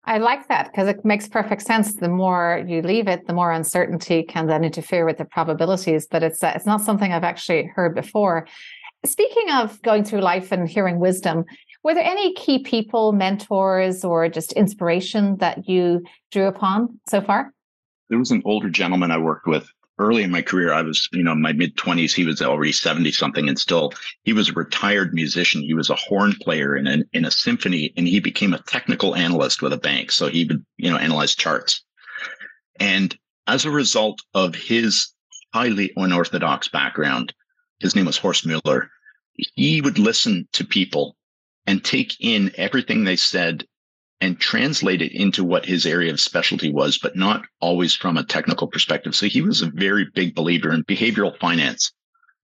I 0.06 0.18
like 0.18 0.48
that 0.48 0.70
because 0.70 0.88
it 0.88 1.04
makes 1.04 1.28
perfect 1.28 1.62
sense. 1.62 1.94
The 1.94 2.08
more 2.08 2.62
you 2.66 2.82
leave 2.82 3.08
it, 3.08 3.26
the 3.26 3.32
more 3.32 3.52
uncertainty 3.52 4.22
can 4.22 4.46
then 4.46 4.62
interfere 4.62 5.06
with 5.06 5.18
the 5.18 5.24
probabilities. 5.24 6.06
But 6.06 6.22
it's 6.22 6.42
uh, 6.42 6.52
it's 6.54 6.66
not 6.66 6.82
something 6.82 7.12
I've 7.12 7.24
actually 7.24 7.70
heard 7.74 7.94
before. 7.94 8.46
Speaking 9.06 9.50
of 9.50 9.80
going 9.82 10.04
through 10.04 10.20
life 10.20 10.52
and 10.52 10.68
hearing 10.68 10.98
wisdom, 10.98 11.44
were 11.82 11.94
there 11.94 12.04
any 12.04 12.34
key 12.34 12.60
people, 12.60 13.12
mentors, 13.12 14.04
or 14.04 14.28
just 14.28 14.52
inspiration 14.52 15.36
that 15.38 15.68
you 15.68 16.02
drew 16.30 16.46
upon 16.46 17.00
so 17.08 17.20
far? 17.20 17.52
There 18.08 18.18
was 18.18 18.30
an 18.30 18.42
older 18.44 18.70
gentleman 18.70 19.10
I 19.10 19.18
worked 19.18 19.46
with 19.46 19.68
early 19.98 20.22
in 20.22 20.30
my 20.30 20.42
career. 20.42 20.72
I 20.72 20.82
was, 20.82 21.08
you 21.12 21.22
know, 21.22 21.34
my 21.34 21.52
mid 21.52 21.76
20s. 21.76 22.12
He 22.12 22.24
was 22.24 22.42
already 22.42 22.72
70 22.72 23.12
something 23.12 23.48
and 23.48 23.58
still, 23.58 23.92
he 24.24 24.32
was 24.32 24.48
a 24.48 24.54
retired 24.54 25.14
musician. 25.14 25.62
He 25.62 25.74
was 25.74 25.90
a 25.90 25.96
horn 25.96 26.34
player 26.40 26.76
in, 26.76 26.86
an, 26.86 27.04
in 27.12 27.24
a 27.24 27.30
symphony 27.30 27.92
and 27.96 28.08
he 28.08 28.20
became 28.20 28.54
a 28.54 28.62
technical 28.62 29.14
analyst 29.14 29.62
with 29.62 29.72
a 29.72 29.78
bank. 29.78 30.10
So 30.10 30.28
he 30.28 30.44
would, 30.44 30.64
you 30.76 30.90
know, 30.90 30.96
analyze 30.96 31.34
charts. 31.34 31.84
And 32.80 33.16
as 33.46 33.64
a 33.64 33.70
result 33.70 34.20
of 34.34 34.54
his 34.54 35.12
highly 35.52 35.92
unorthodox 35.96 36.68
background, 36.68 37.32
his 37.80 37.94
name 37.94 38.06
was 38.06 38.18
Horst 38.18 38.46
Mueller. 38.46 38.90
He 39.34 39.80
would 39.80 39.98
listen 39.98 40.48
to 40.52 40.64
people 40.64 41.16
and 41.66 41.84
take 41.84 42.16
in 42.20 42.52
everything 42.56 43.04
they 43.04 43.16
said 43.16 43.64
and 44.20 44.38
translate 44.38 45.02
it 45.02 45.12
into 45.12 45.44
what 45.44 45.66
his 45.66 45.86
area 45.86 46.12
of 46.12 46.20
specialty 46.20 46.72
was, 46.72 46.98
but 46.98 47.16
not 47.16 47.42
always 47.60 47.94
from 47.94 48.16
a 48.16 48.24
technical 48.24 48.68
perspective. 48.68 49.14
So 49.14 49.26
he 49.26 49.42
was 49.42 49.60
a 49.60 49.70
very 49.70 50.06
big 50.14 50.34
believer 50.34 50.72
in 50.72 50.84
behavioral 50.84 51.38
finance 51.38 51.92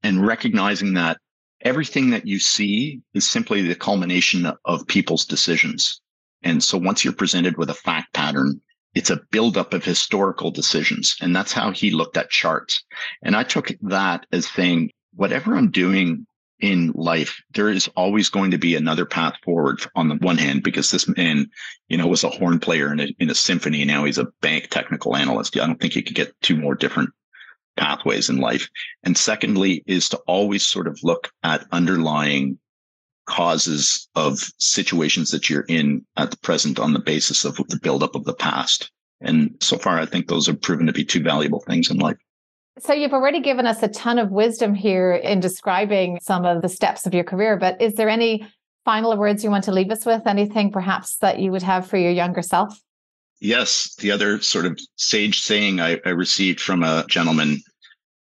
and 0.03 0.27
recognizing 0.27 0.95
that 0.95 1.19
everything 1.63 2.11
that 2.11 2.27
you 2.27 2.39
see 2.39 3.01
is 3.15 3.29
simply 3.29 3.63
the 3.63 3.75
culmination 3.75 4.51
of 4.65 4.87
people's 4.87 5.25
decisions. 5.25 6.01
And 6.43 6.63
so 6.63 6.79
once 6.79 7.05
you're 7.05 7.13
presented 7.13 7.57
with 7.59 7.71
a 7.71 7.75
fact 7.75 8.15
pattern, 8.15 8.61
it's 8.95 9.11
a 9.11 9.21
buildup 9.31 9.73
of 9.73 9.85
historical 9.85 10.51
decisions. 10.51 11.17
And 11.21 11.37
that's 11.37 11.53
how 11.53 11.71
he 11.71 11.91
looked 11.91 12.17
at 12.17 12.31
charts. 12.31 12.83
And 13.23 13.37
I 13.37 13.45
took 13.45 13.71
that 13.83 14.27
as 14.33 14.49
saying, 14.49 14.91
whatever 15.15 15.55
I'm 15.55 15.71
doing 15.71 16.27
in 16.61 16.93
life, 16.95 17.43
there 17.55 17.69
is 17.69 17.89
always 17.97 18.29
going 18.29 18.51
to 18.51 18.59
be 18.59 18.75
another 18.75 19.07
path 19.07 19.35
forward 19.45 19.81
on 19.95 20.09
the 20.09 20.17
one 20.17 20.39
hand, 20.39 20.63
because 20.63 20.91
this 20.91 21.09
man, 21.09 21.51
you 21.89 21.97
know, 21.97 22.07
was 22.07 22.25
a 22.25 22.29
horn 22.29 22.59
player 22.59 22.93
in 22.93 23.01
a, 23.01 23.09
in 23.19 23.31
a 23.31 23.35
symphony. 23.35 23.85
Now 23.85 24.05
he's 24.05 24.19
a 24.19 24.29
bank 24.41 24.69
technical 24.69 25.17
analyst. 25.17 25.57
I 25.57 25.67
don't 25.67 25.81
think 25.81 25.97
you 25.97 26.03
could 26.03 26.17
get 26.17 26.41
two 26.43 26.57
more 26.57 26.75
different 26.75 27.11
pathways 27.77 28.29
in 28.29 28.39
life. 28.39 28.69
And 29.05 29.17
secondly, 29.17 29.83
is 29.87 30.09
to 30.11 30.19
always 30.27 30.67
sort 30.67 30.87
of 30.87 30.99
look 31.03 31.31
at 31.43 31.67
underlying 31.73 32.59
causes 33.27 34.09
of 34.15 34.39
situations 34.59 35.31
that 35.31 35.49
you're 35.49 35.65
in 35.69 36.05
at 36.17 36.31
the 36.31 36.37
present 36.39 36.79
on 36.79 36.93
the 36.93 36.99
basis 36.99 37.45
of 37.45 37.57
the 37.57 37.79
buildup 37.81 38.15
of 38.15 38.25
the 38.25 38.35
past. 38.35 38.91
And 39.21 39.55
so 39.61 39.79
far, 39.79 39.99
I 39.99 40.07
think 40.07 40.27
those 40.27 40.47
have 40.47 40.61
proven 40.61 40.87
to 40.87 40.93
be 40.93 41.05
two 41.05 41.23
valuable 41.23 41.61
things 41.61 41.91
in 41.91 41.99
life. 41.99 42.17
So 42.79 42.93
you've 42.93 43.13
already 43.13 43.41
given 43.41 43.67
us 43.67 43.83
a 43.83 43.89
ton 43.89 44.19
of 44.19 44.31
wisdom 44.31 44.75
here 44.75 45.13
in 45.13 45.41
describing 45.41 46.19
some 46.23 46.45
of 46.45 46.63
the 46.63 46.69
steps 46.69 47.07
of 47.07 47.13
your 47.13 47.25
career, 47.25 47.57
but 47.57 47.81
is 47.81 47.95
there 47.95 48.09
any 48.09 48.47
final 48.85 49.17
words 49.17 49.45
you 49.45 49.51
want 49.51 49.65
to 49.65 49.73
leave 49.73 49.91
us 49.91 50.07
with? 50.07 50.27
Anything 50.27 50.71
perhaps 50.71 51.17
that 51.19 51.39
you 51.39 51.51
would 51.51 51.63
have 51.63 51.87
for 51.87 51.99
your 51.99 52.13
younger 52.13 52.43
self? 52.43 52.81
Yes. 53.41 53.95
The 53.97 54.11
other 54.11 54.41
sort 54.41 54.67
of 54.67 54.79
sage 54.97 55.41
saying 55.41 55.81
I, 55.81 55.99
I 56.05 56.11
received 56.11 56.61
from 56.61 56.83
a 56.83 57.05
gentleman, 57.09 57.61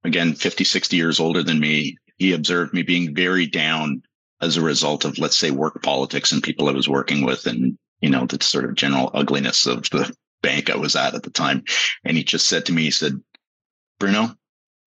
again, 0.04 0.34
50, 0.34 0.64
60 0.64 0.98
years 0.98 1.20
older 1.20 1.44
than 1.44 1.60
me, 1.60 1.98
he 2.18 2.34
observed 2.34 2.74
me 2.74 2.84
being 2.84 3.16
very 3.16 3.46
down 3.46 4.02
as 4.42 4.58
a 4.58 4.62
result 4.62 5.06
of, 5.06 5.18
let's 5.18 5.38
say, 5.38 5.52
work 5.52 5.82
politics 5.84 6.32
and 6.32 6.42
people 6.42 6.70
I 6.70 6.74
was 6.74 6.88
working 6.88 7.26
with 7.26 7.46
and, 7.46 7.78
you 8.02 8.10
know, 8.10 8.26
the 8.26 8.44
sort 8.44 8.66
of 8.66 8.76
general 8.76 9.12
ugliness 9.14 9.66
of 9.66 9.84
the 9.90 10.14
bank 10.42 10.70
I 10.70 10.78
was 10.78 10.96
at 10.96 11.16
at 11.16 11.24
the 11.24 11.30
time. 11.30 11.64
And 12.06 12.16
he 12.16 12.24
just 12.24 12.48
said 12.48 12.66
to 12.66 12.74
me, 12.74 12.84
he 12.84 12.92
said, 12.92 13.22
Bruno, 14.00 14.36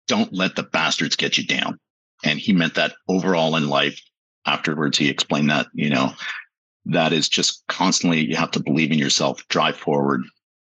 don't 0.08 0.34
let 0.34 0.56
the 0.56 0.64
bastards 0.64 1.16
get 1.16 1.38
you 1.38 1.46
down. 1.46 1.80
And 2.24 2.40
he 2.40 2.54
meant 2.54 2.76
that 2.76 2.94
overall 3.08 3.56
in 3.56 3.70
life. 3.70 4.00
Afterwards, 4.46 4.98
he 4.98 5.10
explained 5.10 5.50
that, 5.50 5.68
you 5.74 5.90
know, 5.90 6.12
that 6.86 7.14
is 7.14 7.30
just 7.30 7.64
constantly, 7.68 8.26
you 8.26 8.36
have 8.36 8.52
to 8.52 8.64
believe 8.64 8.92
in 8.92 9.00
yourself, 9.00 9.48
drive 9.50 9.78
forward. 9.78 10.22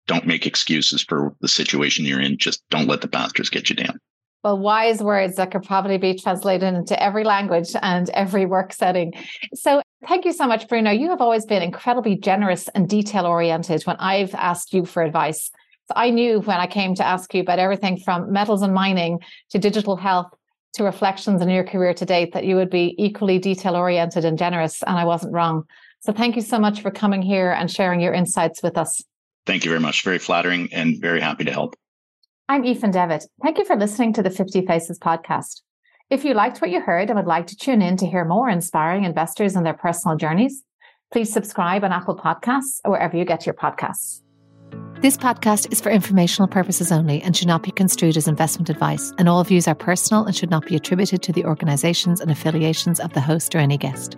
Don't 0.07 0.27
make 0.27 0.47
excuses 0.47 1.03
for 1.03 1.35
the 1.41 1.49
situation 1.49 2.05
you're 2.05 2.21
in. 2.21 2.39
Just 2.39 2.63
don't 2.71 2.89
let 2.89 3.01
the 3.01 3.09
bastards 3.09 3.51
get 3.51 3.71
you 3.71 3.77
down. 3.77 3.99
Well, 4.45 4.59
wise 4.59 5.03
words 5.03 5.37
that 5.37 5.51
could 5.51 5.63
probably 5.63 5.97
be 5.97 6.19
translated 6.19 6.75
into 6.75 7.03
every 7.03 7.25
language 7.25 7.71
and 7.81 8.11
every 8.11 8.45
work 8.45 8.75
setting. 8.75 9.15
So, 9.55 9.81
thank 10.07 10.27
you 10.27 10.35
so 10.35 10.47
much, 10.47 10.69
Bruno. 10.69 10.91
You 10.91 11.09
have 11.09 11.23
always 11.23 11.47
been 11.47 11.63
incredibly 11.63 12.15
generous 12.17 12.69
and 12.69 12.87
detail 12.87 13.25
oriented 13.25 13.85
when 13.85 13.97
I've 13.97 14.35
asked 14.35 14.75
you 14.75 14.85
for 14.85 15.03
advice. 15.03 15.51
So, 15.89 15.95
I 15.97 16.11
knew 16.11 16.41
when 16.41 16.61
I 16.61 16.67
came 16.67 16.95
to 16.95 17.07
ask 17.07 17.35
you 17.35 17.43
about 17.43 17.59
everything 17.59 17.99
from 17.99 18.33
metals 18.33 18.63
and 18.63 18.73
mining 18.73 19.21
to 19.51 19.59
digital 19.59 19.97
health 19.97 20.33
to 20.75 20.85
reflections 20.85 21.43
on 21.43 21.51
your 21.51 21.65
career 21.65 21.93
to 21.95 22.05
date 22.05 22.33
that 22.33 22.45
you 22.45 22.57
would 22.57 22.71
be 22.71 22.95
equally 22.99 23.39
detail 23.39 23.77
oriented 23.77 24.25
and 24.25 24.39
generous. 24.39 24.83
And 24.83 24.97
I 24.97 25.05
wasn't 25.05 25.35
wrong. 25.35 25.65
So, 26.01 26.13
thank 26.13 26.37
you 26.37 26.43
so 26.43 26.59
much 26.59 26.81
for 26.81 26.91
coming 26.91 27.23
here 27.23 27.53
and 27.53 27.71
sharing 27.71 28.01
your 28.01 28.15
insights 28.15 28.63
with 28.63 28.79
us. 28.79 29.03
Thank 29.47 29.65
you 29.65 29.71
very 29.71 29.81
much. 29.81 30.03
Very 30.03 30.19
flattering 30.19 30.73
and 30.73 31.01
very 31.01 31.21
happy 31.21 31.45
to 31.45 31.53
help. 31.53 31.77
I'm 32.49 32.65
Aoife 32.65 32.91
Devitt. 32.91 33.25
Thank 33.43 33.59
you 33.59 33.65
for 33.65 33.77
listening 33.77 34.13
to 34.15 34.23
the 34.23 34.31
50 34.31 34.67
Faces 34.67 34.99
podcast. 34.99 35.63
If 36.11 36.25
you 36.25 36.35
liked 36.35 36.61
what 36.61 36.71
you 36.71 36.81
heard 36.81 37.09
and 37.09 37.17
would 37.17 37.27
like 37.27 37.47
to 37.49 37.57
tune 37.57 37.81
in 37.81 37.97
to 37.97 38.07
hear 38.07 38.25
more 38.25 38.49
inspiring 38.51 39.05
investors 39.05 39.57
and 39.57 39.65
their 39.65 39.75
personal 39.75 40.17
journeys, 40.17 40.63
please 41.11 41.33
subscribe 41.33 41.85
on 41.85 41.93
Apple 41.93 42.17
Podcasts 42.17 42.81
or 42.85 42.93
wherever 42.93 43.17
you 43.17 43.25
get 43.25 43.47
your 43.47 43.55
podcasts. 43.55 44.21
This 45.01 45.17
podcast 45.17 45.71
is 45.71 45.81
for 45.81 45.91
informational 45.91 46.49
purposes 46.49 46.91
only 46.91 47.21
and 47.21 47.37
should 47.37 47.47
not 47.49 47.63
be 47.63 47.71
construed 47.71 48.17
as 48.17 48.27
investment 48.27 48.71
advice, 48.71 49.13
and 49.19 49.29
all 49.29 49.45
views 49.45 49.69
are 49.69 49.75
personal 49.75 50.25
and 50.25 50.35
should 50.35 50.51
not 50.51 50.67
be 50.67 50.77
attributed 50.77 51.23
to 51.23 51.33
the 51.33 51.45
organizations 51.45 52.21
and 52.21 52.31
affiliations 52.31 53.01
of 53.01 53.13
the 53.13 53.21
host 53.21 53.55
or 53.55 53.59
any 53.59 53.77
guest. 53.77 54.17